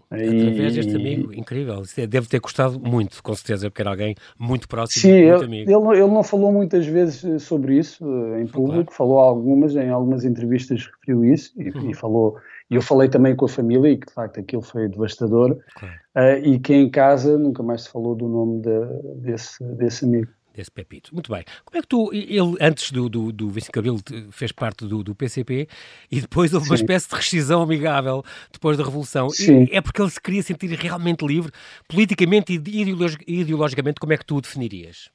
Através 0.09 0.73
deste 0.73 0.95
amigo, 0.95 1.33
incrível. 1.33 1.83
É, 1.97 2.07
deve 2.07 2.27
ter 2.27 2.39
gostado 2.39 2.79
muito, 2.79 3.21
com 3.21 3.35
certeza, 3.35 3.69
porque 3.69 3.81
era 3.81 3.91
alguém 3.91 4.15
muito 4.39 4.67
próximo, 4.67 5.01
Sim, 5.01 5.25
muito 5.25 5.35
ele, 5.35 5.45
amigo. 5.45 5.91
Ele, 5.91 5.99
ele 5.99 6.11
não 6.11 6.23
falou 6.23 6.53
muitas 6.53 6.85
vezes 6.87 7.23
eh, 7.23 7.37
sobre 7.37 7.77
isso 7.77 8.03
em 8.37 8.47
público, 8.47 8.85
claro. 8.85 8.97
falou 8.97 9.19
algumas, 9.19 9.75
em 9.75 9.89
algumas 9.89 10.25
entrevistas 10.25 10.87
referiu 10.87 11.25
isso, 11.25 11.51
e, 11.61 11.69
uhum. 11.69 11.91
e 11.91 11.93
falou 11.93 12.37
E 12.69 12.75
eu 12.75 12.81
falei 12.81 13.09
também 13.09 13.35
com 13.35 13.45
a 13.45 13.49
família, 13.49 13.89
e 13.89 13.97
que 13.97 14.07
de 14.07 14.13
facto 14.13 14.39
aquilo 14.39 14.61
foi 14.61 14.87
devastador, 14.87 15.57
claro. 15.75 15.95
uh, 16.15 16.45
e 16.45 16.59
que 16.59 16.73
em 16.73 16.89
casa 16.89 17.37
nunca 17.37 17.63
mais 17.63 17.83
se 17.83 17.89
falou 17.89 18.15
do 18.15 18.27
nome 18.27 18.61
de, 18.61 19.21
desse, 19.21 19.63
desse 19.75 20.05
amigo 20.05 20.29
desse 20.59 20.71
Pepito. 20.71 21.13
Muito 21.13 21.31
bem. 21.31 21.43
Como 21.63 21.77
é 21.77 21.81
que 21.81 21.87
tu, 21.87 22.11
ele 22.13 22.57
antes 22.59 22.91
do, 22.91 23.09
do, 23.09 23.31
do 23.31 23.49
25 23.49 23.73
de 23.73 23.79
Abril 23.79 24.31
fez 24.31 24.51
parte 24.51 24.85
do, 24.85 25.03
do 25.03 25.15
PCP 25.15 25.67
e 26.11 26.21
depois 26.21 26.53
houve 26.53 26.65
Sim. 26.65 26.71
uma 26.71 26.75
espécie 26.75 27.09
de 27.09 27.15
rescisão 27.15 27.61
amigável 27.61 28.23
depois 28.51 28.77
da 28.77 28.83
Revolução. 28.83 29.29
Sim. 29.29 29.67
E 29.71 29.75
é 29.75 29.81
porque 29.81 30.01
ele 30.01 30.09
se 30.09 30.21
queria 30.21 30.43
sentir 30.43 30.67
realmente 30.71 31.25
livre, 31.25 31.51
politicamente 31.87 32.53
e 32.53 33.39
ideologicamente, 33.39 33.99
como 33.99 34.13
é 34.13 34.17
que 34.17 34.25
tu 34.25 34.37
o 34.37 34.41
definirias? 34.41 35.09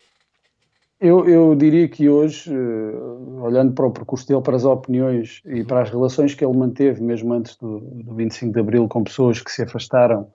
Eu, 1.04 1.28
eu, 1.28 1.54
diria 1.54 1.86
que 1.86 2.08
hoje, 2.08 2.50
eh, 2.50 3.42
olhando 3.42 3.74
para 3.74 3.84
o 3.84 3.90
percurso 3.90 4.26
dele, 4.26 4.40
para 4.40 4.56
as 4.56 4.64
opiniões 4.64 5.42
e 5.44 5.62
para 5.62 5.82
as 5.82 5.90
relações 5.90 6.34
que 6.34 6.42
ele 6.42 6.56
manteve, 6.56 7.02
mesmo 7.02 7.34
antes 7.34 7.58
do, 7.58 7.78
do 7.80 8.14
25 8.14 8.54
de 8.54 8.58
Abril, 8.58 8.88
com 8.88 9.04
pessoas 9.04 9.38
que 9.38 9.52
se 9.52 9.62
afastaram 9.64 10.26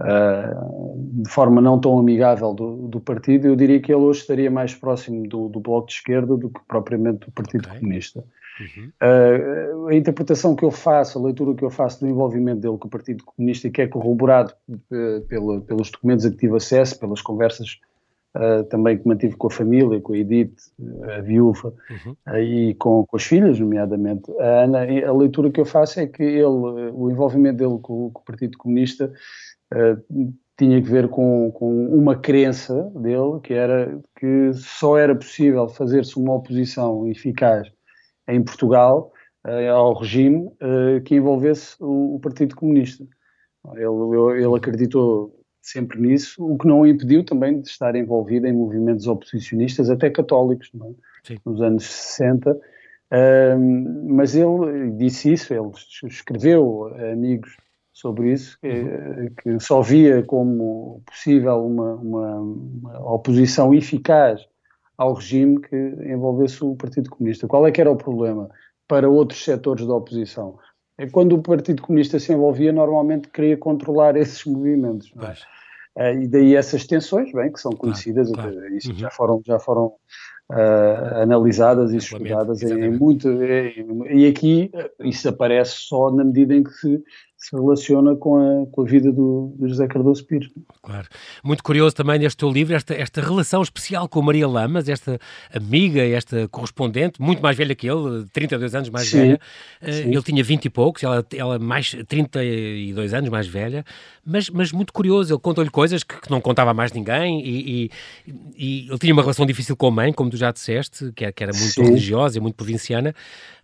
uh, 0.00 1.20
de 1.20 1.28
forma 1.28 1.60
não 1.60 1.80
tão 1.80 1.98
amigável 1.98 2.54
do, 2.54 2.86
do, 2.86 3.00
partido, 3.00 3.48
eu 3.48 3.56
diria 3.56 3.80
que 3.80 3.90
ele 3.90 4.02
hoje 4.02 4.20
estaria 4.20 4.48
mais 4.48 4.72
próximo 4.72 5.26
do, 5.26 5.48
do 5.48 5.58
Bloco 5.58 5.88
de 5.88 5.94
Esquerda 5.94 6.36
do 6.36 6.48
que 6.48 6.60
propriamente 6.68 7.26
do 7.26 7.32
Partido 7.32 7.66
okay. 7.66 7.80
Comunista. 7.80 8.24
Uhum. 8.60 8.92
Uh, 9.02 9.88
a 9.88 9.94
interpretação 9.96 10.54
que 10.54 10.64
eu 10.64 10.70
faço, 10.70 11.18
a 11.18 11.22
leitura 11.22 11.56
que 11.56 11.64
eu 11.64 11.70
faço 11.70 11.98
do 11.98 12.06
envolvimento 12.08 12.60
dele 12.60 12.78
com 12.78 12.86
o 12.86 12.90
Partido 12.90 13.24
Comunista, 13.24 13.66
e 13.66 13.70
que 13.72 13.82
é 13.82 13.88
corroborado 13.88 14.54
uh, 14.70 15.60
pelos 15.66 15.90
documentos 15.90 16.24
a 16.24 16.30
que 16.30 16.36
tive 16.36 16.56
acesso, 16.56 17.00
pelas 17.00 17.20
conversas 17.20 17.80
uh, 18.36 18.64
também 18.64 18.98
que 18.98 19.06
mantive 19.06 19.36
com 19.36 19.46
a 19.46 19.50
família, 19.50 20.00
com 20.00 20.12
a 20.12 20.18
Edith, 20.18 20.54
a 21.16 21.20
viúva, 21.20 21.72
uhum. 21.90 22.12
uh, 22.28 22.38
e 22.38 22.74
com, 22.74 23.04
com, 23.06 23.16
as 23.16 23.24
filhas, 23.24 23.58
nomeadamente. 23.58 24.30
A, 24.38 24.64
Ana, 24.64 24.80
a 24.80 25.12
leitura 25.12 25.50
que 25.50 25.60
eu 25.60 25.64
faço 25.64 26.00
é 26.00 26.06
que 26.06 26.22
ele, 26.22 26.44
o 26.44 27.10
envolvimento 27.10 27.58
dele 27.58 27.78
com, 27.80 28.10
com 28.10 28.20
o 28.20 28.24
Partido 28.24 28.58
Comunista 28.58 29.12
uh, 29.72 30.34
tinha 30.56 30.80
que 30.80 30.88
ver 30.88 31.08
com, 31.08 31.50
com, 31.52 31.86
uma 31.88 32.16
crença 32.16 32.90
dele, 32.94 33.40
que 33.42 33.54
era 33.54 33.98
que 34.18 34.52
só 34.52 34.96
era 34.96 35.14
possível 35.14 35.68
fazer-se 35.68 36.16
uma 36.16 36.34
oposição 36.34 37.08
eficaz 37.08 37.68
em 38.28 38.42
Portugal 38.42 39.12
ao 39.74 39.92
regime 39.98 40.48
que 41.04 41.16
envolvesse 41.16 41.76
o, 41.78 42.14
o 42.14 42.20
Partido 42.20 42.56
Comunista. 42.56 43.04
Ele, 43.74 44.40
ele 44.42 44.56
acreditou 44.56 45.43
sempre 45.64 45.98
nisso, 45.98 46.44
o 46.44 46.58
que 46.58 46.68
não 46.68 46.80
o 46.80 46.86
impediu 46.86 47.24
também 47.24 47.60
de 47.60 47.68
estar 47.68 47.96
envolvido 47.96 48.46
em 48.46 48.52
movimentos 48.52 49.06
oposicionistas, 49.06 49.88
até 49.88 50.10
católicos, 50.10 50.70
é? 51.30 51.36
nos 51.44 51.62
anos 51.62 51.86
60. 51.86 52.60
mas 54.06 54.34
ele 54.34 54.90
disse 54.92 55.32
isso, 55.32 55.54
ele 55.54 55.70
escreveu 56.06 56.94
a 56.94 57.12
amigos 57.12 57.56
sobre 57.94 58.32
isso, 58.32 58.58
que, 58.60 58.68
uhum. 58.68 59.30
que 59.42 59.60
só 59.60 59.80
via 59.80 60.22
como 60.22 61.02
possível 61.06 61.64
uma, 61.64 61.94
uma, 61.94 62.40
uma, 62.40 63.14
oposição 63.14 63.72
eficaz 63.72 64.46
ao 64.98 65.14
regime 65.14 65.60
que 65.60 65.76
envolvesse 65.76 66.62
o 66.62 66.76
Partido 66.76 67.08
Comunista. 67.08 67.48
Qual 67.48 67.66
é 67.66 67.72
que 67.72 67.80
era 67.80 67.90
o 67.90 67.96
problema 67.96 68.50
para 68.86 69.08
outros 69.08 69.42
setores 69.42 69.86
da 69.86 69.94
oposição? 69.94 70.58
É 70.96 71.08
quando 71.08 71.34
o 71.34 71.42
Partido 71.42 71.82
Comunista 71.82 72.18
se 72.20 72.32
envolvia, 72.32 72.72
normalmente 72.72 73.28
queria 73.28 73.56
controlar 73.56 74.16
esses 74.16 74.44
movimentos. 74.44 75.12
É? 75.96 76.12
Uh, 76.12 76.22
e 76.22 76.28
daí 76.28 76.56
essas 76.56 76.86
tensões, 76.86 77.32
bem, 77.32 77.52
que 77.52 77.60
são 77.60 77.72
conhecidas, 77.72 78.30
claro, 78.30 78.52
claro. 78.52 78.76
isso 78.76 78.90
uhum. 78.90 78.98
já 78.98 79.10
foram, 79.10 79.42
já 79.44 79.58
foram 79.58 79.92
uh, 80.50 81.22
analisadas 81.22 81.92
e 81.92 81.98
estudadas 81.98 82.62
em, 82.62 82.84
em, 82.84 82.90
muito. 82.90 83.28
e 84.10 84.26
aqui 84.26 84.70
isso 85.00 85.28
aparece 85.28 85.72
só 85.76 86.10
na 86.10 86.24
medida 86.24 86.54
em 86.54 86.64
que 86.64 86.72
se 86.72 87.02
se 87.44 87.54
relaciona 87.54 88.16
com 88.16 88.36
a, 88.38 88.66
com 88.72 88.80
a 88.80 88.84
vida 88.86 89.12
do, 89.12 89.54
do, 89.58 89.68
José 89.68 89.86
Cardoso 89.86 90.24
Pires. 90.24 90.48
Claro. 90.82 91.06
Muito 91.44 91.62
curioso 91.62 91.94
também 91.94 92.18
neste 92.18 92.38
teu 92.38 92.50
livro, 92.50 92.74
esta, 92.74 92.94
esta 92.94 93.20
relação 93.20 93.60
especial 93.60 94.08
com 94.08 94.22
Maria 94.22 94.48
Lamas, 94.48 94.88
esta 94.88 95.18
amiga, 95.54 96.02
esta 96.02 96.48
correspondente, 96.48 97.20
muito 97.20 97.42
mais 97.42 97.54
velha 97.54 97.74
que 97.74 97.86
ele, 97.86 98.24
32 98.32 98.74
anos 98.74 98.88
mais 98.88 99.08
sim, 99.08 99.18
velha. 99.18 99.40
Eh, 99.82 99.92
sim. 99.92 100.08
Ele 100.08 100.22
tinha 100.22 100.42
20 100.42 100.64
e 100.64 100.70
poucos, 100.70 101.02
ela, 101.02 101.22
ela 101.34 101.58
mais 101.58 101.94
32 102.08 103.12
anos 103.12 103.28
mais 103.28 103.46
velha, 103.46 103.84
mas, 104.24 104.48
mas 104.48 104.72
muito 104.72 104.90
curioso, 104.90 105.34
ele 105.34 105.40
contou-lhe 105.40 105.68
coisas 105.68 106.02
que, 106.02 106.18
que, 106.18 106.30
não 106.30 106.40
contava 106.40 106.70
a 106.70 106.74
mais 106.74 106.92
ninguém 106.92 107.44
e, 107.44 107.90
e, 108.26 108.34
e, 108.56 108.88
ele 108.88 108.98
tinha 108.98 109.12
uma 109.12 109.20
relação 109.20 109.44
difícil 109.44 109.76
com 109.76 109.88
a 109.88 109.90
mãe, 109.90 110.14
como 110.14 110.30
tu 110.30 110.38
já 110.38 110.50
disseste, 110.50 111.12
que, 111.12 111.30
que 111.30 111.42
era 111.42 111.52
muito 111.52 111.74
sim. 111.74 111.82
religiosa 111.82 112.38
e 112.38 112.40
muito 112.40 112.54
provinciana, 112.54 113.14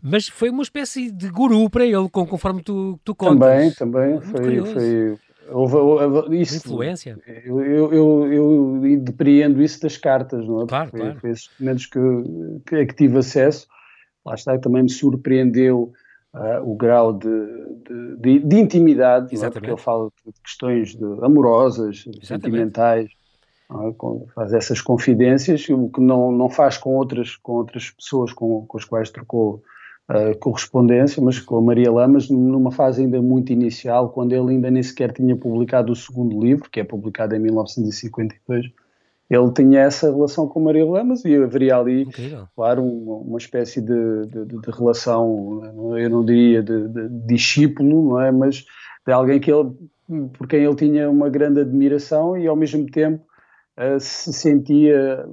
mas 0.03 0.29
foi 0.29 0.51
uma 0.51 0.63
espécie 0.63 1.11
de 1.11 1.31
guru 1.31 1.69
para 1.71 1.87
ele, 1.87 2.09
conforme 2.11 2.63
tu, 2.63 3.01
tu 3.05 3.15
contas. 3.15 3.49
Também, 3.49 3.70
também. 3.75 4.21
Foi, 4.21 4.61
foi, 4.65 5.19
houve, 5.51 5.77
houve, 5.77 6.41
isso, 6.41 6.57
Influência. 6.57 7.19
Eu, 7.45 7.61
eu, 7.61 7.93
eu, 7.93 8.33
eu 8.83 9.01
depreendo 9.01 9.63
isso 9.63 9.81
das 9.81 9.97
cartas, 9.97 10.47
não 10.47 10.63
é? 10.63 10.67
Claro, 10.67 10.91
foi, 10.91 11.01
claro. 11.01 11.29
Esses 11.29 11.49
documentos 11.49 11.87
que, 11.87 12.01
que, 12.67 12.87
que 12.87 12.95
tive 12.95 13.19
acesso. 13.19 13.67
Lá 14.25 14.35
está, 14.35 14.59
também 14.59 14.83
me 14.83 14.91
surpreendeu 14.91 15.93
uh, 16.35 16.71
o 16.71 16.75
grau 16.75 17.13
de, 17.13 17.29
de, 17.29 18.17
de, 18.17 18.39
de 18.41 18.57
intimidade, 18.59 19.35
é? 19.35 19.51
porque 19.51 19.71
ele 19.71 19.77
fala 19.77 20.11
de 20.27 20.41
questões 20.43 20.95
de, 20.95 21.05
amorosas, 21.23 22.05
Exatamente. 22.07 22.27
sentimentais. 22.27 23.11
É? 23.11 23.15
faz 24.35 24.53
essas 24.53 24.81
confidências, 24.81 25.69
o 25.69 25.89
que 25.89 26.01
não, 26.01 26.33
não 26.33 26.49
faz 26.49 26.77
com 26.77 26.97
outras, 26.97 27.37
com 27.37 27.53
outras 27.53 27.91
pessoas 27.91 28.33
com, 28.33 28.67
com 28.67 28.77
as 28.77 28.85
quais 28.85 29.11
trocou 29.11 29.63
uh, 30.11 30.37
correspondência, 30.39 31.23
mas 31.23 31.39
com 31.39 31.57
a 31.57 31.63
Maria 31.63 31.91
Lamas 31.91 32.29
numa 32.29 32.73
fase 32.73 33.03
ainda 33.03 33.23
muito 33.23 33.53
inicial, 33.53 34.11
quando 34.11 34.33
ele 34.33 34.51
ainda 34.51 34.71
nem 34.71 34.83
sequer 34.83 35.13
tinha 35.13 35.37
publicado 35.37 35.93
o 35.93 35.97
segundo 35.97 36.41
livro, 36.41 36.69
que 36.69 36.81
é 36.81 36.85
publicado 36.85 37.35
em 37.35 37.39
1952. 37.39 38.67
Ele 39.31 39.53
tinha 39.53 39.83
essa 39.83 40.11
relação 40.11 40.49
com 40.49 40.59
Maria 40.59 40.85
Lamas 40.85 41.25
e 41.25 41.37
haveria 41.37 41.77
ali, 41.77 42.03
Incrível. 42.03 42.49
claro, 42.57 42.83
uma, 42.83 43.17
uma 43.19 43.39
espécie 43.39 43.81
de, 43.81 44.27
de, 44.27 44.45
de, 44.59 44.71
relação, 44.77 45.63
eu 45.97 46.11
não 46.11 46.25
diria 46.25 46.61
de, 46.61 46.89
de, 46.89 47.09
discípulo, 47.27 48.11
não 48.11 48.21
é? 48.21 48.33
mas 48.33 48.65
de 49.07 49.13
alguém 49.13 49.39
que 49.39 49.53
ele, 49.53 49.71
por 50.33 50.49
quem 50.49 50.65
ele 50.65 50.75
tinha 50.75 51.09
uma 51.09 51.29
grande 51.29 51.61
admiração 51.61 52.37
e 52.37 52.49
ao 52.49 52.57
mesmo 52.57 52.85
tempo 52.91 53.25
se 53.99 54.33
sentia 54.33 55.25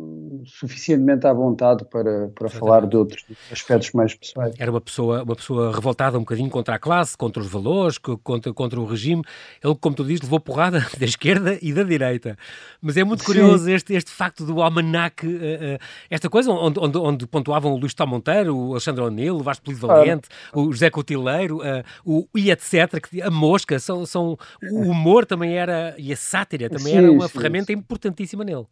suficientemente 0.45 1.27
à 1.27 1.33
vontade 1.33 1.85
para, 1.85 2.29
para 2.29 2.49
falar 2.49 2.85
de 2.85 2.95
outros 2.95 3.25
aspectos 3.51 3.91
mais 3.91 4.13
pessoais. 4.13 4.55
Era 4.57 4.71
uma 4.71 4.81
pessoa, 4.81 5.23
uma 5.23 5.35
pessoa 5.35 5.73
revoltada 5.73 6.17
um 6.17 6.21
bocadinho 6.21 6.49
contra 6.49 6.75
a 6.75 6.79
classe, 6.79 7.17
contra 7.17 7.41
os 7.41 7.49
valores, 7.49 7.97
contra, 7.97 8.53
contra 8.53 8.79
o 8.79 8.85
regime. 8.85 9.21
Ele, 9.63 9.75
como 9.75 9.95
tu 9.95 10.03
dizes, 10.03 10.21
levou 10.21 10.39
porrada 10.39 10.79
da 10.97 11.05
esquerda 11.05 11.57
e 11.61 11.73
da 11.73 11.83
direita. 11.83 12.37
Mas 12.81 12.95
é 12.97 13.03
muito 13.03 13.23
curioso 13.23 13.69
este, 13.69 13.93
este 13.93 14.11
facto 14.11 14.45
do 14.45 14.61
almanac, 14.61 15.25
uh, 15.25 15.29
uh, 15.29 15.79
esta 16.09 16.29
coisa 16.29 16.51
onde, 16.51 16.79
onde, 16.79 16.97
onde, 16.97 17.27
pontuavam 17.27 17.73
o 17.73 17.77
Luís 17.77 17.93
Tal 17.93 18.07
Monteiro, 18.07 18.55
o 18.55 18.71
Alexandre 18.71 19.03
O'Neill, 19.03 19.35
o 19.35 19.43
Vasco 19.43 19.65
Polido 19.65 19.87
Valente, 19.87 20.29
claro. 20.51 20.69
o 20.69 20.71
José 20.71 20.89
Cotileiro, 20.89 21.59
o 22.05 22.27
e 22.35 22.51
etc., 22.51 23.03
a 23.23 23.29
mosca, 23.29 23.79
são, 23.79 24.05
são, 24.05 24.37
o 24.71 24.89
humor 24.89 25.25
também 25.25 25.57
era, 25.57 25.95
e 25.97 26.13
a 26.13 26.15
sátira 26.15 26.69
também 26.69 26.93
sim, 26.93 26.97
era 26.97 27.11
uma 27.11 27.27
sim, 27.27 27.33
ferramenta 27.33 27.67
sim. 27.67 27.73
importantíssima 27.73 28.36
nele. 28.43 28.65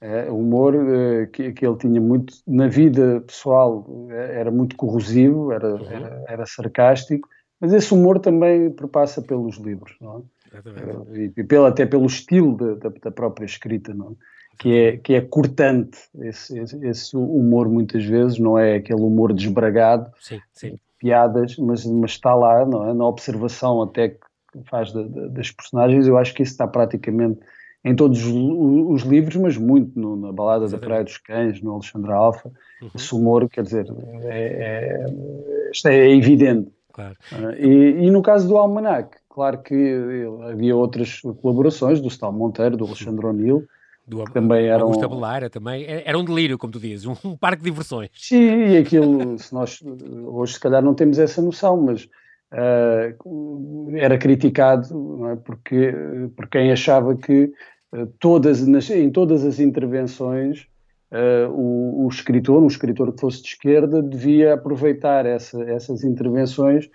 É, 0.00 0.30
o 0.30 0.38
humor 0.38 0.74
uh, 0.74 1.26
que, 1.32 1.52
que, 1.52 1.66
ele 1.66 1.76
tinha 1.78 1.98
muito 2.00 2.34
na 2.46 2.68
vida 2.68 3.22
pessoal 3.26 3.86
eh, 4.10 4.40
era 4.40 4.50
muito 4.50 4.76
corrosivo, 4.76 5.50
era, 5.50 5.76
uhum. 5.76 5.90
era, 5.90 6.24
era, 6.28 6.46
sarcástico, 6.46 7.26
mas 7.58 7.72
esse 7.72 7.94
humor 7.94 8.18
também 8.18 8.70
perpassa 8.70 9.22
pelos 9.22 9.56
livros, 9.56 9.96
não 10.02 10.18
é? 10.18 10.58
Uh, 10.58 11.16
e, 11.16 11.32
e 11.34 11.44
pelo, 11.44 11.64
até 11.64 11.86
pelo 11.86 12.04
estilo 12.04 12.54
da, 12.54 12.90
da, 12.90 13.10
própria 13.10 13.46
escrita, 13.46 13.94
não 13.94 14.10
é? 14.10 14.14
Que 14.58 14.76
é, 14.76 14.96
que 14.98 15.14
é 15.14 15.20
cortante 15.22 15.98
esse, 16.20 16.58
esse, 16.58 16.86
esse, 16.86 17.16
humor 17.16 17.66
muitas 17.68 18.04
vezes, 18.04 18.38
não 18.38 18.58
é 18.58 18.76
aquele 18.76 19.00
humor 19.00 19.32
desbragado, 19.32 20.12
sim, 20.20 20.38
sim. 20.52 20.78
piadas, 20.98 21.56
mas, 21.56 21.84
mas 21.86 22.10
está 22.10 22.34
lá, 22.34 22.66
não 22.66 22.90
é? 22.90 22.92
Na 22.92 23.06
observação 23.06 23.80
até 23.80 24.10
que 24.10 24.18
faz 24.66 24.92
de, 24.92 25.02
de, 25.08 25.30
das 25.30 25.50
personagens, 25.50 26.06
eu 26.06 26.18
acho 26.18 26.34
que 26.34 26.42
isso 26.42 26.52
está 26.52 26.68
praticamente 26.68 27.40
em 27.84 27.94
todos 27.94 28.24
os, 28.24 28.32
os 28.32 29.02
livros, 29.02 29.36
mas 29.36 29.56
muito 29.56 29.98
no, 29.98 30.16
na 30.16 30.32
Balada 30.32 30.66
da 30.66 30.78
Praia 30.78 31.04
dos 31.04 31.18
Cães, 31.18 31.60
no 31.60 31.74
Alexandre 31.74 32.12
Alfa. 32.12 32.50
Uhum. 32.80 32.90
Esse 32.94 33.14
humor, 33.14 33.48
quer 33.48 33.62
dizer, 33.62 33.86
é, 34.22 35.06
é, 35.84 35.88
é 35.88 36.16
evidente. 36.16 36.70
Claro. 36.92 37.14
Uh, 37.32 37.50
e, 37.58 38.06
e, 38.06 38.10
no 38.10 38.22
caso 38.22 38.48
do 38.48 38.56
Almanac, 38.56 39.16
claro 39.28 39.58
que 39.58 40.26
havia 40.48 40.74
outras 40.74 41.20
colaborações, 41.42 42.00
do 42.00 42.08
Stal 42.08 42.32
Monteiro, 42.32 42.76
do 42.76 42.86
Alexandre 42.86 43.26
O'Neill, 43.26 43.66
do, 44.06 44.24
também 44.24 44.66
eram 44.66 44.82
Augusta 44.82 45.08
Belara 45.08 45.48
também 45.48 45.86
era 45.86 46.18
um 46.18 46.24
delírio 46.24 46.58
como 46.58 46.74
tu 46.74 46.78
dizes 46.78 47.06
um, 47.06 47.34
parque 47.38 47.62
de 47.62 47.70
diversões 47.70 48.10
sim 48.12 48.66
e 48.66 48.76
aquilo 48.76 49.38
se 49.38 49.54
nós 49.54 49.82
hoje 50.26 50.52
se 50.52 50.60
calhar 50.60 50.82
não 50.82 50.92
temos 50.94 51.18
essa 51.18 51.40
noção 51.40 51.80
mas 51.80 52.04
uh, 52.52 53.96
era 53.96 54.18
criticado 54.18 55.26
é? 55.28 55.36
porque 55.36 55.94
por 56.36 56.48
quem 56.48 56.70
achava 56.70 57.16
que 57.16 57.50
todas, 58.18 58.66
nas, 58.66 58.90
em 58.90 59.10
todas 59.10 59.44
as 59.44 59.60
intervenções, 59.60 60.66
uh, 61.12 61.50
o, 61.50 62.04
o, 62.04 62.08
escritor, 62.08 62.62
um 62.62 62.66
escritor 62.66 63.12
que 63.12 63.20
fosse 63.20 63.42
de 63.42 63.48
esquerda, 63.48 64.02
devia 64.02 64.54
aproveitar 64.54 65.26
essa, 65.26 65.62
essas 65.64 66.04
intervenções 66.04 66.88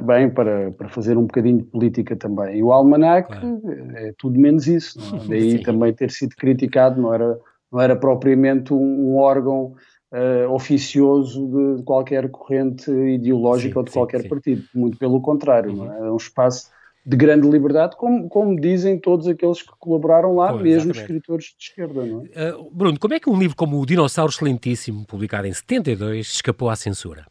bem 0.00 0.30
para, 0.30 0.70
para 0.70 0.88
fazer 0.88 1.18
um 1.18 1.22
bocadinho 1.22 1.58
de 1.58 1.64
política 1.64 2.16
também. 2.16 2.58
E 2.58 2.62
o 2.62 2.72
Almanac 2.72 3.28
claro. 3.28 3.60
é 3.94 4.14
tudo 4.16 4.38
menos 4.38 4.66
isso. 4.66 4.98
É? 5.16 5.18
Daí 5.28 5.62
também 5.62 5.92
ter 5.92 6.10
sido 6.10 6.34
criticado, 6.34 7.00
não 7.00 7.12
era, 7.12 7.38
não 7.70 7.80
era 7.80 7.94
propriamente 7.94 8.72
um, 8.72 9.10
um 9.10 9.16
órgão 9.16 9.74
uh, 10.12 10.50
oficioso 10.50 11.76
de 11.76 11.82
qualquer 11.82 12.30
corrente 12.30 12.90
ideológica 12.90 13.74
sim, 13.74 13.78
ou 13.78 13.84
de 13.84 13.90
sim, 13.90 13.98
qualquer 13.98 14.22
sim. 14.22 14.28
partido. 14.28 14.62
Muito 14.74 14.98
pelo 14.98 15.20
contrário, 15.20 15.72
uhum. 15.72 15.92
é? 15.92 15.98
é? 15.98 16.10
um 16.10 16.16
espaço 16.16 16.70
de 17.04 17.16
grande 17.16 17.48
liberdade, 17.48 17.96
como, 17.96 18.28
como 18.28 18.58
dizem 18.60 18.98
todos 18.98 19.26
aqueles 19.26 19.60
que 19.60 19.72
colaboraram 19.78 20.36
lá, 20.36 20.50
pois, 20.50 20.62
mesmo 20.62 20.90
exatamente. 20.90 21.00
escritores 21.00 21.44
de 21.46 21.64
esquerda. 21.64 22.06
Não 22.06 22.24
é? 22.32 22.54
Uh, 22.54 22.70
Bruno, 22.70 22.98
como 22.98 23.14
é 23.14 23.20
que 23.20 23.28
um 23.28 23.38
livro 23.38 23.56
como 23.56 23.80
O 23.80 23.86
Dinossauro 23.86 24.30
Excelentíssimo, 24.30 25.04
publicado 25.04 25.46
em 25.46 25.52
72, 25.52 26.26
escapou 26.28 26.70
à 26.70 26.76
censura? 26.76 27.26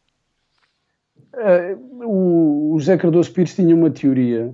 Uh, 1.34 2.06
o, 2.06 2.74
o 2.74 2.80
José 2.80 2.98
Cardoso 2.98 3.32
Pires 3.32 3.56
tinha 3.56 3.74
uma 3.74 3.90
teoria, 3.90 4.54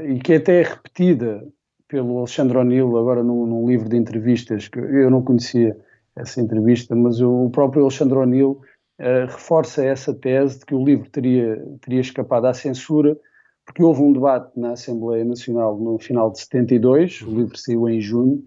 é? 0.00 0.10
e 0.10 0.18
que 0.18 0.34
até 0.34 0.60
é 0.60 0.64
repetida 0.64 1.46
pelo 1.86 2.18
Alexandre 2.18 2.58
O'Neill, 2.58 2.96
agora 2.98 3.22
num, 3.22 3.46
num, 3.46 3.68
livro 3.68 3.88
de 3.88 3.96
entrevistas, 3.96 4.66
que 4.66 4.80
eu 4.80 5.08
não 5.08 5.22
conhecia 5.22 5.76
essa 6.16 6.40
entrevista, 6.40 6.96
mas 6.96 7.20
o 7.20 7.48
próprio 7.50 7.82
Alexandre 7.82 8.18
O'Neill 8.18 8.60
uh, 8.98 9.26
reforça 9.26 9.84
essa 9.84 10.12
tese 10.12 10.58
de 10.58 10.66
que 10.66 10.74
o 10.74 10.84
livro 10.84 11.08
teria, 11.08 11.64
teria 11.80 12.00
escapado 12.00 12.46
à 12.46 12.54
censura, 12.54 13.16
porque 13.66 13.82
houve 13.82 14.00
um 14.00 14.12
debate 14.12 14.58
na 14.58 14.70
Assembleia 14.70 15.24
Nacional 15.24 15.76
no 15.76 15.98
final 15.98 16.30
de 16.30 16.38
72, 16.38 17.20
o 17.22 17.30
livro 17.30 17.58
saiu 17.58 17.88
em 17.88 18.00
junho, 18.00 18.42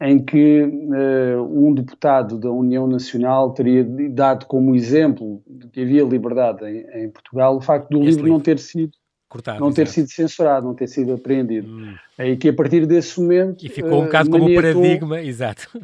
em 0.00 0.22
que 0.22 0.62
uh, 0.62 1.42
um 1.42 1.72
deputado 1.72 2.38
da 2.38 2.50
União 2.50 2.86
Nacional 2.86 3.54
teria 3.54 3.82
dado 4.10 4.44
como 4.44 4.74
exemplo 4.74 5.42
de 5.46 5.68
que 5.68 5.80
havia 5.80 6.04
liberdade 6.04 6.66
em, 6.66 7.04
em 7.04 7.10
Portugal 7.10 7.56
o 7.56 7.60
facto 7.62 7.88
do 7.88 8.00
livro, 8.00 8.24
livro, 8.24 8.28
não 8.28 8.40
ter 8.40 8.58
sido 8.58 8.92
Cortado, 9.28 9.58
não 9.58 9.72
ter 9.72 9.82
exato. 9.82 9.94
sido 9.94 10.08
censurado, 10.08 10.66
não 10.66 10.74
ter 10.74 10.86
sido 10.86 11.14
apreendido. 11.14 11.68
Hum. 11.68 11.94
E 12.18 12.36
que 12.36 12.48
a 12.48 12.52
partir 12.52 12.86
desse 12.86 13.20
momento. 13.20 13.66
E 13.66 13.68
ficou 13.68 14.00
um 14.00 14.04
bocado 14.04 14.28
uh, 14.28 14.32
como 14.32 14.48
um 14.48 14.54
paradigma, 14.54 15.20
exato. 15.20 15.68
Uh, 15.76 15.82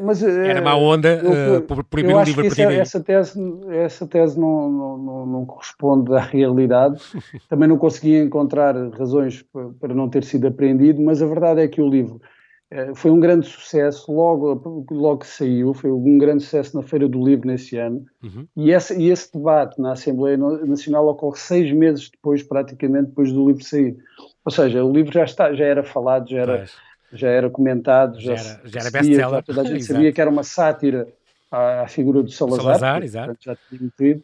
mas, 0.04 0.20
uh, 0.22 0.28
Era 0.28 0.60
má 0.60 0.76
onda 0.76 1.14
eu, 1.14 1.60
uh, 1.60 1.84
proibir 1.84 2.14
o 2.14 2.22
livro 2.22 2.46
essa, 2.46 2.62
essa 2.62 3.00
tese, 3.00 3.40
essa 3.70 4.06
tese 4.06 4.38
não, 4.38 4.70
não, 4.70 4.98
não, 4.98 5.26
não 5.26 5.46
corresponde 5.46 6.14
à 6.14 6.20
realidade. 6.20 7.00
Também 7.48 7.68
não 7.68 7.78
consegui 7.78 8.18
encontrar 8.18 8.74
razões 8.90 9.42
para 9.80 9.94
não 9.94 10.08
ter 10.08 10.22
sido 10.22 10.46
apreendido, 10.46 11.00
mas 11.00 11.22
a 11.22 11.26
verdade 11.26 11.62
é 11.62 11.68
que 11.68 11.80
o 11.80 11.88
livro 11.88 12.20
eh, 12.20 12.37
foi 12.94 13.10
um 13.10 13.18
grande 13.18 13.46
sucesso 13.46 14.12
logo, 14.12 14.84
logo 14.90 15.18
que 15.20 15.26
saiu, 15.26 15.72
foi 15.72 15.90
um 15.90 16.18
grande 16.18 16.42
sucesso 16.42 16.76
na 16.76 16.82
Feira 16.82 17.08
do 17.08 17.24
Livro 17.24 17.46
nesse 17.46 17.78
ano, 17.78 18.04
uhum. 18.22 18.46
e, 18.54 18.70
esse, 18.70 18.94
e 19.00 19.08
esse 19.08 19.32
debate 19.32 19.80
na 19.80 19.92
Assembleia 19.92 20.36
Nacional 20.36 21.08
ocorre 21.08 21.38
seis 21.38 21.72
meses 21.72 22.10
depois, 22.10 22.42
praticamente, 22.42 23.08
depois 23.08 23.32
do 23.32 23.46
livro 23.46 23.64
sair. 23.64 23.96
Ou 24.44 24.52
seja, 24.52 24.84
o 24.84 24.92
livro 24.92 25.12
já, 25.12 25.24
está, 25.24 25.52
já 25.54 25.64
era 25.64 25.82
falado, 25.82 26.28
já 26.28 26.40
era, 26.40 26.66
já 27.12 27.28
era 27.28 27.48
comentado, 27.48 28.20
já, 28.20 28.36
já 28.36 28.50
era, 28.50 28.60
já 28.64 28.80
era 28.80 28.90
best-seller. 28.90 29.42
Toda 29.42 29.60
a 29.62 29.64
gente 29.64 29.84
sabia 29.86 30.12
que 30.12 30.20
era 30.20 30.28
uma 30.28 30.42
sátira 30.42 31.08
à, 31.50 31.82
à 31.82 31.88
figura 31.88 32.22
do 32.22 32.30
Salazar, 32.30 32.62
Salazar 32.64 33.02
exato. 33.02 33.36
já 33.40 33.56
tinha 33.56 33.90
morrido. 33.98 34.22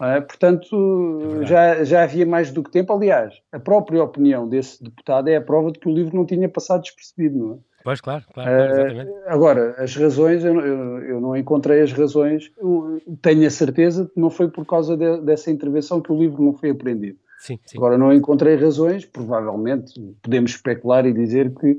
É? 0.00 0.20
Portanto, 0.20 1.40
é 1.42 1.46
já, 1.46 1.84
já 1.84 2.02
havia 2.04 2.24
mais 2.24 2.50
do 2.50 2.62
que 2.62 2.70
tempo. 2.70 2.92
Aliás, 2.92 3.34
a 3.52 3.58
própria 3.58 4.02
opinião 4.02 4.48
desse 4.48 4.82
deputado 4.82 5.28
é 5.28 5.36
a 5.36 5.42
prova 5.42 5.72
de 5.72 5.78
que 5.78 5.88
o 5.88 5.92
livro 5.92 6.16
não 6.16 6.24
tinha 6.24 6.48
passado 6.48 6.82
despercebido, 6.82 7.36
não 7.36 7.54
é? 7.54 7.69
Pois, 7.82 8.00
claro, 8.00 8.24
claro, 8.32 8.50
claro 8.50 8.72
exatamente. 8.72 9.10
Uh, 9.10 9.22
agora, 9.26 9.74
as 9.78 9.96
razões, 9.96 10.44
eu, 10.44 10.60
eu, 10.60 10.98
eu, 11.04 11.20
não 11.20 11.36
encontrei 11.36 11.80
as 11.80 11.92
razões, 11.92 12.50
eu 12.58 13.00
tenho 13.22 13.46
a 13.46 13.50
certeza 13.50 14.10
que 14.12 14.20
não 14.20 14.30
foi 14.30 14.48
por 14.48 14.66
causa 14.66 14.96
de, 14.96 15.20
dessa 15.22 15.50
intervenção 15.50 16.00
que 16.00 16.12
o 16.12 16.18
livro 16.18 16.42
não 16.42 16.52
foi 16.52 16.70
apreendido. 16.70 17.18
Sim, 17.38 17.58
sim. 17.64 17.78
Agora, 17.78 17.96
não 17.96 18.12
encontrei 18.12 18.54
razões, 18.56 19.06
provavelmente 19.06 19.94
podemos 20.20 20.50
especular 20.50 21.06
e 21.06 21.12
dizer 21.12 21.54
que 21.54 21.78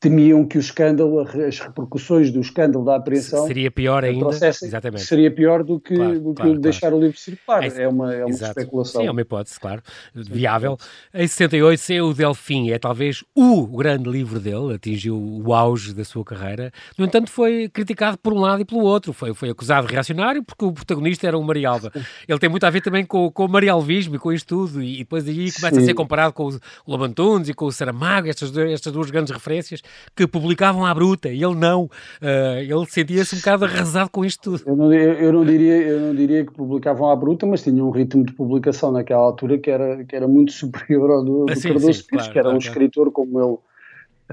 temiam 0.00 0.46
que 0.46 0.56
o 0.56 0.60
escândalo, 0.60 1.20
as 1.20 1.58
repercussões 1.58 2.30
do 2.30 2.40
escândalo 2.40 2.84
da 2.84 2.96
apreensão 2.96 3.46
seria 3.46 3.70
pior 3.70 4.04
ainda, 4.04 4.28
exatamente. 4.28 5.02
seria 5.02 5.30
pior 5.30 5.64
do 5.64 5.80
que, 5.80 5.96
claro, 5.96 6.20
do 6.20 6.34
que 6.34 6.42
claro, 6.42 6.58
deixar 6.60 6.80
claro. 6.80 6.96
o 6.96 7.00
livro 7.00 7.18
circular. 7.18 7.64
É, 7.64 7.82
é 7.82 7.88
uma, 7.88 8.14
é 8.14 8.24
uma 8.24 8.30
especulação. 8.30 9.00
Sim, 9.00 9.08
é 9.08 9.10
uma 9.10 9.20
hipótese, 9.20 9.58
claro, 9.58 9.82
viável. 10.14 10.78
Em 11.12 11.26
68 11.26 11.80
saiu 11.80 12.06
o 12.06 12.14
Delfim, 12.14 12.70
é 12.70 12.78
talvez 12.78 13.24
o 13.34 13.66
grande 13.66 14.08
livro 14.08 14.38
dele, 14.38 14.74
atingiu 14.74 15.16
o 15.18 15.52
auge 15.52 15.92
da 15.92 16.04
sua 16.04 16.24
carreira. 16.24 16.72
No 16.96 17.04
entanto, 17.04 17.30
foi 17.30 17.68
criticado 17.68 18.18
por 18.18 18.32
um 18.32 18.38
lado 18.40 18.62
e 18.62 18.64
pelo 18.64 18.82
outro. 18.82 19.12
Foi, 19.12 19.34
foi 19.34 19.50
acusado 19.50 19.88
de 19.88 19.92
reacionário 19.92 20.44
porque 20.44 20.64
o 20.64 20.72
protagonista 20.72 21.26
era 21.26 21.36
o 21.36 21.42
Marialva. 21.42 21.90
Ele 22.28 22.38
tem 22.38 22.48
muito 22.48 22.64
a 22.64 22.70
ver 22.70 22.82
também 22.82 23.04
com, 23.04 23.30
com 23.32 23.44
o 23.44 23.48
Marialvismo 23.48 24.14
e 24.14 24.18
com 24.18 24.32
isto 24.32 24.46
tudo, 24.46 24.80
e 24.80 24.98
depois 24.98 25.26
aí 25.26 25.50
começa 25.50 25.74
Sim. 25.74 25.82
a 25.82 25.84
ser 25.84 25.94
comparado 25.94 26.32
com 26.32 26.48
o 26.48 26.60
Lobantunes 26.86 27.48
e 27.48 27.54
com 27.54 27.64
o 27.64 27.72
Saramago, 27.72 28.28
estas, 28.28 28.56
estas 28.56 28.92
duas 28.92 29.10
grandes 29.10 29.32
referências 29.32 29.82
que 30.14 30.26
publicavam 30.26 30.84
à 30.84 30.94
bruta 30.94 31.28
e 31.28 31.42
ele 31.42 31.54
não. 31.54 31.84
Uh, 31.84 32.60
ele 32.60 32.86
sentia-se 32.86 33.34
um 33.34 33.38
bocado 33.38 33.64
arrasado 33.64 34.10
com 34.10 34.24
isto 34.24 34.42
tudo. 34.42 34.62
Eu 34.66 34.76
não, 34.76 34.92
eu, 34.92 35.32
não, 35.32 35.44
diria, 35.44 35.76
eu 35.76 36.00
não 36.00 36.14
diria 36.14 36.44
que 36.44 36.52
publicavam 36.52 37.10
à 37.10 37.16
bruta, 37.16 37.46
mas 37.46 37.62
tinha 37.62 37.84
um 37.84 37.90
ritmo 37.90 38.24
de 38.24 38.32
publicação 38.32 38.90
naquela 38.90 39.22
altura 39.22 39.58
que 39.58 39.70
era, 39.70 40.04
que 40.04 40.14
era 40.14 40.26
muito 40.26 40.52
superior 40.52 41.10
ao 41.10 41.24
do, 41.24 41.46
do 41.46 41.52
ah, 41.52 41.56
sim, 41.56 41.68
Cardoso 41.68 41.92
sim, 41.92 42.06
claro, 42.08 42.32
que 42.32 42.38
era 42.38 42.42
claro, 42.42 42.56
um 42.56 42.58
escritor, 42.58 43.12
como 43.12 43.40
ele 43.40 43.58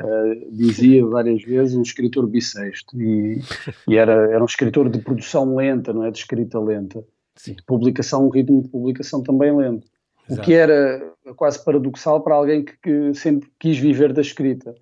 uh, 0.05 0.51
dizia 0.51 1.05
várias 1.05 1.43
vezes, 1.43 1.75
um 1.75 1.81
escritor 1.81 2.27
bissexto. 2.27 2.99
E, 2.99 3.41
e 3.87 3.97
era, 3.97 4.13
era 4.31 4.41
um 4.41 4.45
escritor 4.45 4.89
de 4.89 4.99
produção 4.99 5.55
lenta, 5.55 5.93
não 5.93 6.03
é? 6.03 6.11
De 6.11 6.17
escrita 6.17 6.59
lenta. 6.59 7.03
Sim. 7.35 7.53
De 7.53 7.63
publicação, 7.63 8.25
um 8.25 8.29
ritmo 8.29 8.61
de 8.61 8.69
publicação 8.69 9.21
também 9.21 9.55
lento. 9.55 9.87
Exato. 10.29 10.41
O 10.41 10.43
que 10.43 10.53
era 10.53 11.13
quase 11.35 11.63
paradoxal 11.63 12.21
para 12.21 12.35
alguém 12.35 12.63
que, 12.63 12.73
que 12.81 13.13
sempre 13.13 13.49
quis 13.59 13.77
viver 13.77 14.13
da 14.13 14.21
escrita. 14.21 14.73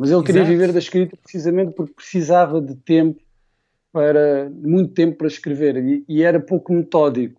Mas 0.00 0.10
ele 0.10 0.22
queria 0.22 0.40
Exato. 0.40 0.56
viver 0.56 0.72
da 0.72 0.78
escrita 0.78 1.14
precisamente 1.14 1.74
porque 1.74 1.92
precisava 1.92 2.58
de 2.58 2.74
tempo 2.74 3.20
para 3.92 4.48
muito 4.48 4.94
tempo 4.94 5.18
para 5.18 5.26
escrever 5.26 5.76
e, 5.76 6.02
e 6.08 6.22
era 6.22 6.40
pouco 6.40 6.72
metódico. 6.72 7.38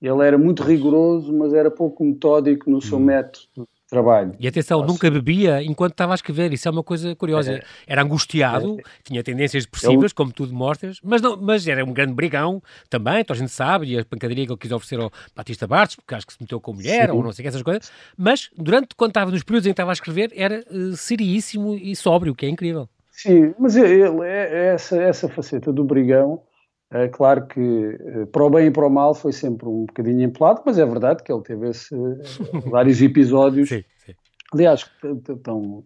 Ele 0.00 0.22
era 0.24 0.38
muito 0.38 0.62
rigoroso, 0.62 1.36
mas 1.36 1.52
era 1.52 1.68
pouco 1.68 2.04
metódico 2.04 2.70
no 2.70 2.80
seu 2.80 2.98
hum. 2.98 3.06
método 3.06 3.68
trabalho. 3.88 4.34
E 4.38 4.48
atenção, 4.48 4.80
Nossa. 4.80 4.92
nunca 4.92 5.10
bebia 5.10 5.62
enquanto 5.62 5.92
estava 5.92 6.12
a 6.12 6.14
escrever, 6.14 6.52
isso 6.52 6.68
é 6.68 6.70
uma 6.70 6.82
coisa 6.82 7.14
curiosa. 7.14 7.54
É. 7.54 7.62
Era 7.86 8.02
angustiado, 8.02 8.78
é. 8.80 8.82
tinha 9.04 9.22
tendências 9.22 9.64
depressivas, 9.64 10.12
como 10.12 10.32
tu 10.32 10.46
mostras, 10.48 11.00
mas, 11.02 11.22
não, 11.22 11.36
mas 11.36 11.66
era 11.66 11.84
um 11.84 11.92
grande 11.92 12.12
brigão 12.12 12.62
também, 12.90 13.20
então 13.20 13.34
a 13.34 13.38
gente 13.38 13.52
sabe, 13.52 13.86
e 13.92 13.98
a 13.98 14.04
pancadaria 14.04 14.44
que 14.46 14.52
ele 14.52 14.58
quis 14.58 14.72
oferecer 14.72 15.00
ao 15.00 15.10
Batista 15.34 15.66
Bartos, 15.66 15.96
porque 15.96 16.14
acho 16.14 16.26
que 16.26 16.32
se 16.32 16.38
meteu 16.40 16.60
com 16.60 16.72
mulher, 16.72 17.08
Sim. 17.08 17.16
ou 17.16 17.22
não 17.22 17.32
sei 17.32 17.42
que, 17.42 17.48
essas 17.48 17.62
coisas, 17.62 17.90
mas 18.16 18.50
durante, 18.56 18.88
quando 18.96 19.10
estava 19.10 19.30
nos 19.30 19.42
períodos 19.42 19.66
em 19.66 19.70
que 19.70 19.72
estava 19.72 19.92
a 19.92 19.94
escrever, 19.94 20.32
era 20.34 20.64
uh, 20.70 20.96
seriíssimo 20.96 21.74
e 21.74 21.94
sóbrio, 21.94 22.34
que 22.34 22.46
é 22.46 22.48
incrível. 22.48 22.88
Sim, 23.10 23.54
mas 23.58 23.76
ele, 23.76 24.20
é, 24.24 24.26
é 24.26 24.74
essa, 24.74 25.00
essa 25.00 25.28
faceta 25.28 25.72
do 25.72 25.84
brigão 25.84 26.42
é 26.90 27.08
claro 27.08 27.46
que 27.46 27.60
eh, 27.60 28.26
para 28.26 28.44
o 28.44 28.50
bem 28.50 28.68
e 28.68 28.70
para 28.70 28.86
o 28.86 28.90
mal 28.90 29.14
foi 29.14 29.32
sempre 29.32 29.68
um 29.68 29.86
bocadinho 29.86 30.22
empolado, 30.22 30.62
mas 30.64 30.78
é 30.78 30.86
verdade 30.86 31.22
que 31.22 31.32
ele 31.32 31.42
teve 31.42 31.70
esse, 31.70 31.94
eh, 31.94 32.60
vários 32.70 33.02
episódios. 33.02 33.68
Sim, 33.70 33.84
sim. 34.04 34.14
Aliás, 34.52 34.88
estão, 35.28 35.82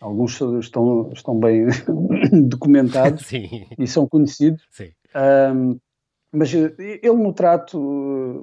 alguns 0.00 0.40
estão, 0.60 1.10
estão 1.12 1.38
bem 1.38 1.66
documentados 2.48 3.26
sim. 3.26 3.66
e 3.78 3.86
são 3.86 4.08
conhecidos. 4.08 4.62
Um, 5.54 5.78
mas 6.32 6.52
ele 6.52 7.12
no 7.12 7.32
trato 7.32 7.78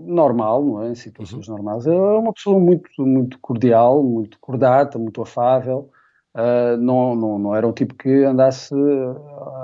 normal, 0.06 0.64
não 0.64 0.84
é? 0.84 0.92
em 0.92 0.96
situações 0.96 1.48
uhum. 1.48 1.56
normais, 1.56 1.88
é 1.88 1.92
uma 1.92 2.32
pessoa 2.32 2.60
muito, 2.60 2.90
muito 3.00 3.40
cordial, 3.40 4.04
muito 4.04 4.40
cordata, 4.40 4.98
muito 4.98 5.22
afável. 5.22 5.90
Uh, 6.36 6.78
não, 6.78 7.16
não, 7.16 7.40
não 7.40 7.56
era 7.56 7.68
um 7.68 7.74
tipo 7.74 7.96
que 7.96 8.24
andasse 8.24 8.74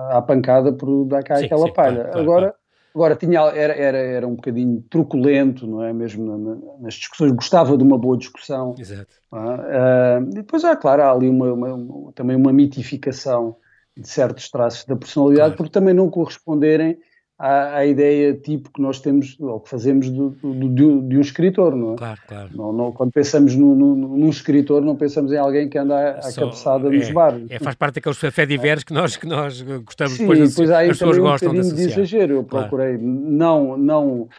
à 0.09 0.21
pancada 0.21 0.73
por 0.73 1.05
dar 1.05 1.23
cá 1.23 1.35
sim, 1.35 1.45
aquela 1.45 1.67
sim, 1.67 1.73
palha. 1.73 2.03
Claro, 2.05 2.19
agora, 2.19 2.41
claro. 2.41 2.55
agora 2.95 3.15
tinha, 3.15 3.39
era, 3.41 3.73
era, 3.73 3.97
era 3.97 4.27
um 4.27 4.35
bocadinho 4.35 4.83
truculento, 4.89 5.67
não 5.67 5.83
é? 5.83 5.93
Mesmo 5.93 6.37
na, 6.37 6.57
nas 6.81 6.95
discussões, 6.95 7.31
gostava 7.31 7.77
de 7.77 7.83
uma 7.83 7.97
boa 7.97 8.17
discussão. 8.17 8.73
Exato. 8.77 9.13
Uh, 9.31 10.29
e 10.31 10.35
depois, 10.35 10.63
há, 10.63 10.75
claro, 10.75 11.03
há 11.03 11.11
ali 11.11 11.29
uma, 11.29 11.53
uma, 11.53 11.73
uma, 11.73 12.11
também 12.13 12.35
uma 12.35 12.51
mitificação 12.51 13.57
de 13.95 14.07
certos 14.07 14.49
traços 14.49 14.85
da 14.85 14.95
personalidade, 14.95 15.49
claro. 15.49 15.57
porque 15.57 15.71
também 15.71 15.93
não 15.93 16.09
corresponderem 16.09 16.97
à, 17.37 17.77
à, 17.77 17.85
ideia 17.85 18.33
tipo 18.33 18.71
que 18.71 18.81
nós 18.81 18.99
temos, 18.99 19.37
ou 19.39 19.59
que 19.59 19.69
fazemos 19.69 20.09
do, 20.09 20.29
do, 20.29 20.69
do, 20.69 21.01
de 21.01 21.17
um 21.17 21.21
escritor, 21.21 21.75
não 21.75 21.93
é? 21.93 21.97
Claro, 21.97 22.21
claro. 22.27 22.49
Não, 22.53 22.71
não, 22.71 22.91
quando 22.91 23.11
pensamos 23.11 23.55
no, 23.55 23.75
no, 23.75 23.95
num 23.95 24.29
escritor, 24.29 24.81
não 24.81 24.95
pensamos 24.95 25.33
em 25.33 25.37
alguém 25.37 25.67
que 25.67 25.77
anda 25.77 26.11
à, 26.11 26.21
Só, 26.21 26.41
cabeçada 26.41 26.89
nos 26.89 27.09
é, 27.09 27.13
bares. 27.13 27.45
É, 27.49 27.59
faz 27.59 27.75
parte 27.75 27.95
daqueles 27.95 28.17
fé 28.17 28.45
diversos 28.45 28.85
que 28.85 28.93
nós, 28.93 29.17
que 29.17 29.27
nós 29.27 29.61
gostamos 29.61 30.13
Sim, 30.13 30.23
depois, 30.23 30.49
depois 30.49 30.71
as 30.71 30.87
pessoas 30.87 31.17
gostam 31.17 31.51
um 31.51 31.61
de, 31.61 31.73
de 31.73 31.81
exagero. 31.81 32.35
Eu 32.35 32.43
procurei 32.43 32.97
claro. 32.97 33.05
não, 33.05 33.77
não 33.77 34.29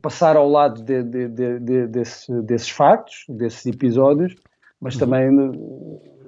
passar 0.00 0.36
ao 0.36 0.48
lado 0.48 0.82
de, 0.82 1.02
de, 1.02 1.28
de, 1.28 1.86
desse, 1.88 2.32
desses 2.42 2.70
factos, 2.70 3.24
desses 3.28 3.66
episódios, 3.66 4.36
mas 4.80 4.94
uhum. 4.94 5.00
também 5.00 5.30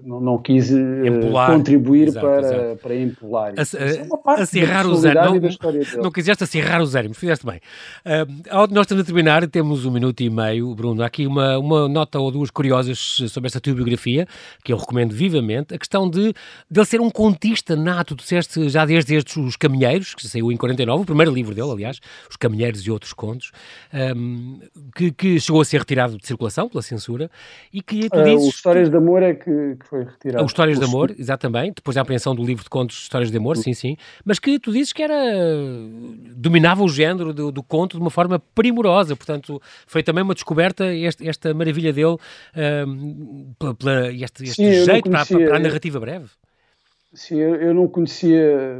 não, 0.06 0.20
não 0.20 0.38
quis 0.38 0.70
empolar. 0.70 1.50
contribuir 1.50 2.08
exato, 2.08 2.26
para, 2.26 2.38
exato. 2.38 2.78
para 2.80 2.94
empolar. 2.94 3.54
A, 3.56 4.30
a, 4.30 4.42
acirrar 4.42 4.86
os 4.86 5.04
ânimos. 5.04 5.58
Não, 5.60 6.04
não 6.04 6.10
quiseste 6.12 6.44
acirrar 6.44 6.80
os 6.80 6.94
ânimos, 6.94 7.18
fizeste 7.18 7.44
bem. 7.44 7.60
Uh, 8.06 8.72
nós 8.72 8.82
estamos 8.82 9.02
a 9.02 9.04
terminar, 9.04 9.46
temos 9.48 9.84
um 9.84 9.90
minuto 9.90 10.20
e 10.20 10.30
meio, 10.30 10.72
Bruno. 10.76 11.02
Há 11.02 11.06
aqui 11.06 11.26
uma, 11.26 11.58
uma 11.58 11.88
nota 11.88 12.20
ou 12.20 12.30
duas 12.30 12.50
curiosas 12.50 12.98
sobre 13.28 13.48
esta 13.48 13.60
tua 13.60 13.74
biografia, 13.74 14.28
que 14.62 14.72
eu 14.72 14.76
recomendo 14.76 15.12
vivamente. 15.12 15.74
A 15.74 15.78
questão 15.78 16.08
de, 16.08 16.32
de 16.70 16.78
ele 16.78 16.86
ser 16.86 17.00
um 17.00 17.10
contista 17.10 17.74
nato, 17.74 18.14
tu 18.14 18.22
disseste 18.22 18.68
já 18.68 18.84
desde 18.84 19.16
estes 19.16 19.36
Os 19.36 19.56
Caminheiros, 19.56 20.14
que 20.14 20.26
saiu 20.26 20.52
em 20.52 20.56
49, 20.56 21.02
o 21.02 21.06
primeiro 21.06 21.32
livro 21.32 21.52
dele, 21.52 21.72
aliás, 21.72 21.98
Os 22.30 22.36
Caminheiros 22.36 22.86
e 22.86 22.90
Outros 22.92 23.12
Contos, 23.12 23.50
um, 24.16 24.60
que, 24.94 25.10
que, 25.10 25.40
chegou 25.40 25.60
a 25.60 25.64
ser 25.64 25.78
retirado 25.78 26.16
de 26.16 26.24
circulação 26.24 26.68
pela 26.68 26.82
censura 26.82 27.28
e 27.72 27.82
que 27.82 28.08
tu 28.08 28.22
dizes... 28.22 28.42
Uh, 28.42 28.46
o 28.46 28.50
Histórias 28.50 28.88
de 28.88 28.96
Amor 28.96 29.22
é 29.22 29.34
que, 29.34 29.76
que 29.80 29.86
foi 29.95 29.95
retirado. 30.04 30.42
O 30.42 30.46
Histórias 30.46 30.78
de 30.78 30.84
Amor, 30.84 31.14
exatamente, 31.18 31.76
depois 31.76 31.94
da 31.94 32.02
apreensão 32.02 32.34
do 32.34 32.44
livro 32.44 32.64
de 32.64 32.70
contos 32.70 32.96
Histórias 32.98 33.30
de 33.30 33.36
Amor, 33.36 33.56
sim, 33.56 33.74
sim, 33.74 33.96
mas 34.24 34.38
que 34.38 34.58
tu 34.58 34.72
dizes 34.72 34.92
que 34.92 35.02
era... 35.02 35.14
dominava 36.34 36.82
o 36.82 36.88
género 36.88 37.32
do, 37.32 37.50
do 37.50 37.62
conto 37.62 37.96
de 37.96 38.02
uma 38.02 38.10
forma 38.10 38.38
primorosa, 38.54 39.16
portanto, 39.16 39.60
foi 39.86 40.02
também 40.02 40.22
uma 40.22 40.34
descoberta 40.34 40.92
este, 40.94 41.28
esta 41.28 41.52
maravilha 41.54 41.92
dele 41.92 42.16
um, 42.86 43.54
pela, 43.78 44.12
este, 44.12 44.44
este 44.44 44.54
sim, 44.54 44.84
jeito 44.84 45.10
para, 45.10 45.24
para 45.26 45.56
a 45.56 45.60
narrativa 45.60 46.00
breve. 46.00 46.28
Sim, 47.12 47.36
eu, 47.36 47.54
eu, 47.56 47.74
não 47.74 47.88
conhecia 47.88 48.78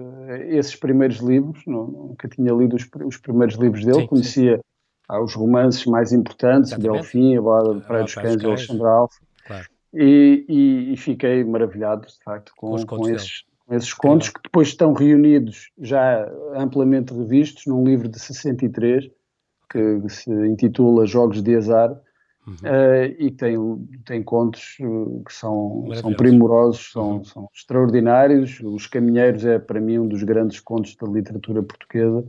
esses 0.48 0.76
primeiros 0.76 1.18
livros, 1.18 1.62
não, 1.66 1.86
nunca 1.86 2.28
tinha 2.28 2.52
lido 2.52 2.76
os, 2.76 2.86
os 3.04 3.16
primeiros 3.16 3.56
livros 3.56 3.84
dele, 3.84 4.00
sim, 4.00 4.06
conhecia 4.06 4.56
sim. 4.56 4.62
Ah, 5.08 5.22
os 5.22 5.34
romances 5.34 5.86
mais 5.86 6.12
importantes, 6.12 6.72
Exatamente. 6.72 7.00
Delfim, 7.00 7.36
A 7.36 7.42
Balada 7.42 7.74
de 7.76 7.86
Praia 7.86 8.04
dos 8.04 8.14
Cães 8.14 8.44
Alexandre 8.44 8.86
Alfa, 8.86 9.16
claro. 9.46 9.66
E, 9.96 10.44
e, 10.48 10.92
e, 10.92 10.96
fiquei 10.96 11.42
maravilhado, 11.44 12.06
de 12.06 12.22
facto, 12.24 12.52
com, 12.56 12.76
com, 12.76 12.86
com 12.86 13.08
esses, 13.08 13.44
com 13.66 13.74
esses 13.74 13.94
contos, 13.94 14.28
que 14.28 14.40
depois 14.42 14.68
estão 14.68 14.92
reunidos, 14.92 15.70
já 15.78 16.28
amplamente 16.54 17.14
revistos, 17.14 17.64
num 17.66 17.84
livro 17.84 18.08
de 18.08 18.18
63, 18.18 19.10
que 19.70 20.08
se 20.08 20.30
intitula 20.30 21.06
Jogos 21.06 21.42
de 21.42 21.56
Azar, 21.56 21.98
Uhum. 22.46 22.54
Uh, 22.54 23.16
e 23.18 23.30
tem, 23.32 23.56
tem 24.04 24.22
contos 24.22 24.76
uh, 24.80 25.22
que 25.26 25.34
são, 25.34 25.88
são 26.00 26.14
primorosos, 26.14 26.92
são, 26.92 27.16
uhum. 27.16 27.24
são 27.24 27.48
extraordinários. 27.52 28.60
Os 28.60 28.86
Caminheiros 28.86 29.44
é, 29.44 29.58
para 29.58 29.80
mim, 29.80 29.98
um 29.98 30.06
dos 30.06 30.22
grandes 30.22 30.60
contos 30.60 30.94
da 30.94 31.08
literatura 31.08 31.60
portuguesa. 31.62 32.24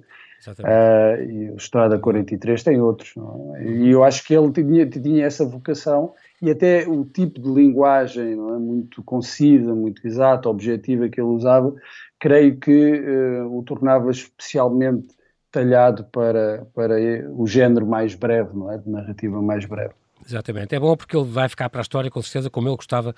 Uh, 0.47 1.23
e 1.23 1.51
o 1.51 1.55
Estrada 1.55 1.99
43 1.99 2.63
tem 2.63 2.81
outros. 2.81 3.13
É? 3.57 3.63
E 3.63 3.89
eu 3.89 4.03
acho 4.03 4.25
que 4.25 4.33
ele 4.33 4.51
tinha, 4.51 4.89
tinha 4.89 5.25
essa 5.25 5.45
vocação 5.45 6.13
e 6.41 6.51
até 6.51 6.87
o 6.87 7.03
tipo 7.03 7.41
de 7.41 7.49
linguagem 7.49 8.33
é? 8.33 8.35
muito 8.35 9.03
concisa, 9.03 9.73
muito 9.73 10.05
exata, 10.05 10.49
objetiva 10.49 11.09
que 11.09 11.19
ele 11.19 11.29
usava, 11.29 11.73
creio 12.19 12.57
que 12.57 13.01
o 13.49 13.63
tornava 13.63 14.11
especialmente 14.11 15.07
talhado 15.51 16.03
para, 16.05 16.67
para 16.73 16.95
o 17.31 17.47
género 17.47 17.87
mais 17.87 18.13
breve, 18.13 18.51
não 18.53 18.71
é? 18.71 18.77
De 18.77 18.89
narrativa 18.89 19.41
mais 19.41 19.65
breve. 19.65 19.93
Exatamente. 20.25 20.75
É 20.75 20.79
bom 20.79 20.95
porque 20.95 21.15
ele 21.15 21.25
vai 21.25 21.47
ficar 21.47 21.69
para 21.69 21.79
a 21.79 21.83
história, 21.83 22.11
com 22.11 22.21
certeza, 22.21 22.49
como 22.49 22.67
ele 22.67 22.75
gostava 22.75 23.15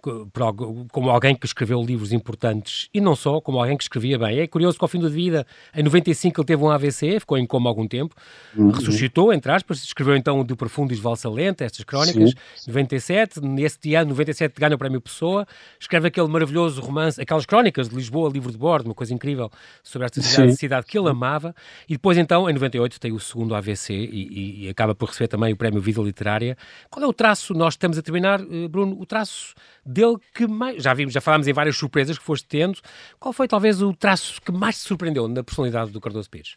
como 0.00 1.10
alguém 1.10 1.34
que 1.34 1.46
escreveu 1.46 1.82
livros 1.82 2.12
importantes 2.12 2.88
e 2.92 3.00
não 3.00 3.14
só, 3.14 3.40
como 3.40 3.58
alguém 3.58 3.76
que 3.76 3.84
escrevia 3.84 4.18
bem. 4.18 4.38
É 4.38 4.46
curioso 4.46 4.78
que 4.78 4.84
ao 4.84 4.88
fim 4.88 5.00
da 5.00 5.08
vida, 5.08 5.46
em 5.74 5.82
95, 5.82 6.40
ele 6.40 6.46
teve 6.46 6.62
um 6.62 6.70
AVC, 6.70 7.20
ficou 7.20 7.38
em 7.38 7.46
coma 7.46 7.68
algum 7.68 7.86
tempo, 7.86 8.14
uhum. 8.56 8.70
ressuscitou, 8.70 9.32
entre 9.32 9.52
aspas, 9.52 9.82
escreveu 9.84 10.16
então 10.16 10.44
Do 10.44 10.56
Profundo 10.56 10.92
e 10.92 10.96
Valsa 10.96 11.28
Lenta, 11.28 11.64
estas 11.64 11.84
crónicas, 11.84 12.30
Sim. 12.56 12.70
97, 12.70 13.40
nesse 13.40 13.94
ano, 13.94 14.10
97, 14.10 14.54
ganha 14.58 14.74
o 14.74 14.78
Prémio 14.78 15.00
Pessoa, 15.00 15.46
escreve 15.78 16.08
aquele 16.08 16.28
maravilhoso 16.28 16.80
romance, 16.80 17.20
aquelas 17.20 17.46
crónicas 17.46 17.88
de 17.88 17.94
Lisboa, 17.94 18.30
livro 18.30 18.50
de 18.50 18.58
bordo, 18.58 18.86
uma 18.86 18.94
coisa 18.94 19.12
incrível 19.12 19.50
sobre 19.82 20.06
esta 20.06 20.20
cidade, 20.22 20.56
cidade 20.56 20.86
que 20.86 20.98
ele 20.98 21.08
amava, 21.08 21.54
e 21.88 21.92
depois 21.94 22.16
então, 22.18 22.48
em 22.48 22.52
98, 22.52 23.00
tem 23.00 23.12
o 23.12 23.20
segundo 23.20 23.54
AVC 23.54 23.92
e, 23.94 24.06
e, 24.06 24.66
e 24.66 24.68
acaba 24.68 24.94
por 24.94 25.08
receber 25.08 25.28
também 25.28 25.52
o 25.52 25.56
Prémio 25.56 25.80
Vida 25.80 26.00
Literária. 26.00 26.56
Qual 26.88 27.04
é 27.04 27.06
o 27.06 27.12
traço, 27.12 27.54
nós 27.54 27.74
estamos 27.74 27.98
a 27.98 28.02
terminar, 28.02 28.40
eh, 28.40 28.68
Bruno, 28.68 28.96
o 29.00 29.06
traço 29.06 29.54
dele 29.90 30.16
que 30.34 30.46
mais. 30.46 30.82
Já 30.82 30.94
vimos, 30.94 31.12
já 31.12 31.20
falámos 31.20 31.48
em 31.48 31.52
várias 31.52 31.76
surpresas 31.76 32.18
que 32.18 32.24
foste 32.24 32.46
tendo. 32.48 32.78
Qual 33.18 33.32
foi 33.32 33.48
talvez 33.48 33.82
o 33.82 33.92
traço 33.92 34.40
que 34.40 34.52
mais 34.52 34.76
te 34.80 34.86
surpreendeu 34.86 35.28
na 35.28 35.42
personalidade 35.42 35.90
do 35.90 36.00
Cardoso 36.00 36.30
Pires? 36.30 36.56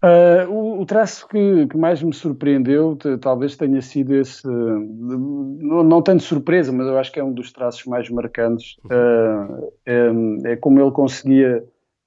Uh, 0.00 0.48
o, 0.48 0.80
o, 0.82 0.86
traço 0.86 1.26
que, 1.26 1.66
que, 1.66 1.76
mais 1.76 2.00
me 2.00 2.14
surpreendeu 2.14 2.96
talvez 3.20 3.56
tenha 3.56 3.82
sido 3.82 4.14
esse, 4.14 4.46
não, 4.46 5.82
não 5.82 6.00
tanto 6.00 6.22
surpresa, 6.22 6.70
mas 6.70 6.86
eu 6.86 6.96
acho 6.96 7.10
que 7.10 7.18
é 7.18 7.24
um 7.24 7.32
dos 7.32 7.50
traços 7.50 7.84
mais 7.84 8.08
marcantes, 8.08 8.76
uh, 8.84 9.72
é, 9.84 10.52
é, 10.52 10.56
como 10.56 10.80
ele 10.80 10.92
conseguia 10.92 11.64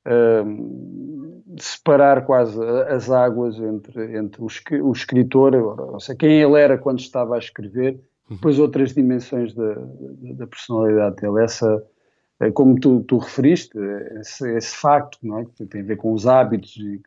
uh, 0.07 1.43
separar 1.60 2.25
quase 2.25 2.57
as 2.88 3.12
águas 3.12 3.60
entre, 3.60 4.17
entre 4.17 4.41
o, 4.41 4.47
o 4.88 4.91
escritor, 4.93 5.53
ou 5.53 5.99
seja, 5.99 6.17
quem 6.17 6.41
ele 6.41 6.57
era 6.57 6.77
quando 6.77 6.99
estava 6.99 7.36
a 7.36 7.39
escrever, 7.39 7.99
depois 8.32 8.60
outras 8.60 8.94
dimensões 8.94 9.54
da, 9.54 9.74
da, 9.74 10.34
da 10.34 10.48
personalidade 10.48 11.17
dele, 11.17 11.44
essa, 11.44 11.84
é 12.39 12.50
como 12.50 12.80
tu, 12.80 13.02
tu 13.04 13.17
referiste, 13.17 13.78
esse, 14.20 14.50
esse, 14.56 14.76
facto, 14.76 15.17
não 15.22 15.39
é? 15.39 15.46
que 15.46 15.65
tem 15.65 15.82
a 15.82 15.86
ver 15.86 15.98
com 15.98 16.13
os 16.13 16.26
hábitos 16.26 16.72
de 16.72 17.02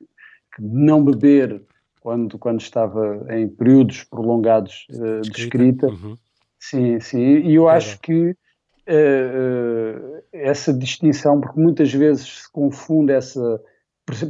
não 0.59 1.05
beber 1.05 1.63
quando, 2.01 2.39
quando 2.39 2.61
estava 2.61 3.27
em 3.31 3.49
períodos 3.49 4.05
prolongados 4.05 4.87
uh, 4.91 5.23
de 5.23 5.41
escrita. 5.41 5.89
Uhum. 5.89 6.17
Sim, 6.59 7.01
sim, 7.01 7.19
e 7.19 7.55
eu 7.55 7.69
acho 7.69 7.99
que 8.01 8.31
uh, 8.31 10.23
essa 10.33 10.73
distinção, 10.73 11.41
porque 11.41 11.59
muitas 11.59 11.93
vezes 11.93 12.43
se 12.43 12.53
confunde 12.53 13.13
essa 13.13 13.61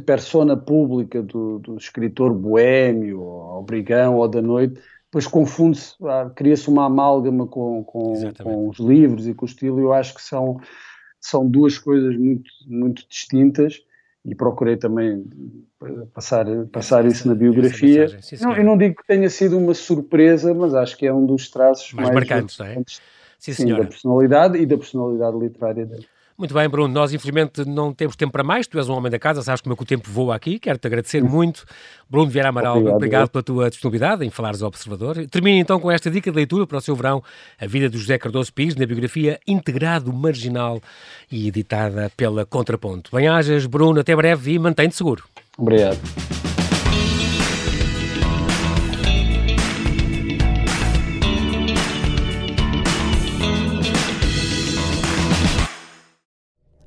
persona 0.05 0.55
pública 0.55 1.21
do, 1.21 1.59
do 1.59 1.77
escritor 1.77 2.33
boêmio, 2.33 3.21
ou 3.21 3.61
brigão, 3.61 4.15
ou 4.15 4.27
da 4.27 4.41
noite, 4.41 4.79
depois 5.15 5.27
confunde-se, 5.27 5.95
ah, 6.03 6.29
cria-se 6.35 6.67
uma 6.67 6.87
amálgama 6.87 7.47
com, 7.47 7.85
com, 7.85 8.33
com, 8.43 8.67
os 8.67 8.77
livros 8.79 9.25
e 9.25 9.33
com 9.33 9.45
o 9.45 9.47
estilo, 9.47 9.79
eu 9.79 9.93
acho 9.93 10.13
que 10.13 10.21
são, 10.21 10.59
são 11.21 11.47
duas 11.47 11.77
coisas 11.77 12.17
muito, 12.17 12.51
muito 12.67 13.07
distintas 13.07 13.81
e 14.25 14.35
procurei 14.35 14.75
também 14.75 15.25
passar, 16.13 16.45
passar 16.69 17.05
isso 17.05 17.29
na 17.29 17.33
biografia. 17.33 18.09
Sim, 18.21 18.35
não, 18.41 18.57
eu 18.57 18.63
não 18.65 18.77
digo 18.77 18.95
que 18.95 19.07
tenha 19.07 19.29
sido 19.29 19.57
uma 19.57 19.73
surpresa, 19.73 20.53
mas 20.53 20.75
acho 20.75 20.97
que 20.97 21.07
é 21.07 21.13
um 21.13 21.25
dos 21.25 21.49
traços 21.49 21.93
mais, 21.93 22.09
mais 22.09 22.27
marcantes, 22.27 22.59
é? 22.59 22.75
Sim, 23.39 23.53
sim, 23.53 23.67
da 23.69 23.85
personalidade 23.85 24.57
e 24.57 24.65
da 24.65 24.77
personalidade 24.77 25.37
literária 25.37 25.85
dele. 25.85 26.05
Muito 26.37 26.53
bem, 26.53 26.67
Bruno. 26.67 26.93
Nós, 26.93 27.13
infelizmente, 27.13 27.63
não 27.65 27.93
temos 27.93 28.15
tempo 28.15 28.33
para 28.33 28.43
mais. 28.43 28.67
Tu 28.67 28.77
és 28.77 28.89
um 28.89 28.93
homem 28.93 29.09
da 29.09 29.17
casa, 29.17 29.41
sabes 29.41 29.61
como 29.61 29.73
é 29.73 29.75
que 29.77 29.83
o 29.83 29.85
tempo 29.85 30.09
voa 30.09 30.35
aqui. 30.35 30.59
Quero-te 30.59 30.85
agradecer 30.85 31.23
muito. 31.23 31.63
Bruno 32.09 32.29
Vieira 32.29 32.49
Amaral, 32.49 32.73
obrigado, 32.73 32.95
obrigado 32.95 33.29
pela 33.29 33.43
tua 33.43 33.69
disponibilidade 33.69 34.25
em 34.25 34.29
falares 34.29 34.61
ao 34.61 34.67
Observador. 34.67 35.25
Termino 35.27 35.57
então 35.57 35.79
com 35.79 35.89
esta 35.89 36.11
dica 36.11 36.29
de 36.29 36.35
leitura 36.35 36.67
para 36.67 36.77
o 36.77 36.81
seu 36.81 36.95
verão, 36.95 37.23
A 37.59 37.65
Vida 37.65 37.89
de 37.89 37.97
José 37.97 38.17
Cardoso 38.17 38.51
Pires, 38.51 38.75
na 38.75 38.85
biografia 38.85 39.39
Integrado 39.47 40.11
Marginal 40.11 40.81
e 41.31 41.47
editada 41.47 42.11
pela 42.17 42.45
Contraponto. 42.45 43.15
Bem-ajas, 43.15 43.65
Bruno. 43.65 44.01
Até 44.01 44.13
breve 44.13 44.53
e 44.53 44.59
mantém-te 44.59 44.95
seguro. 44.95 45.23
Obrigado. 45.57 45.97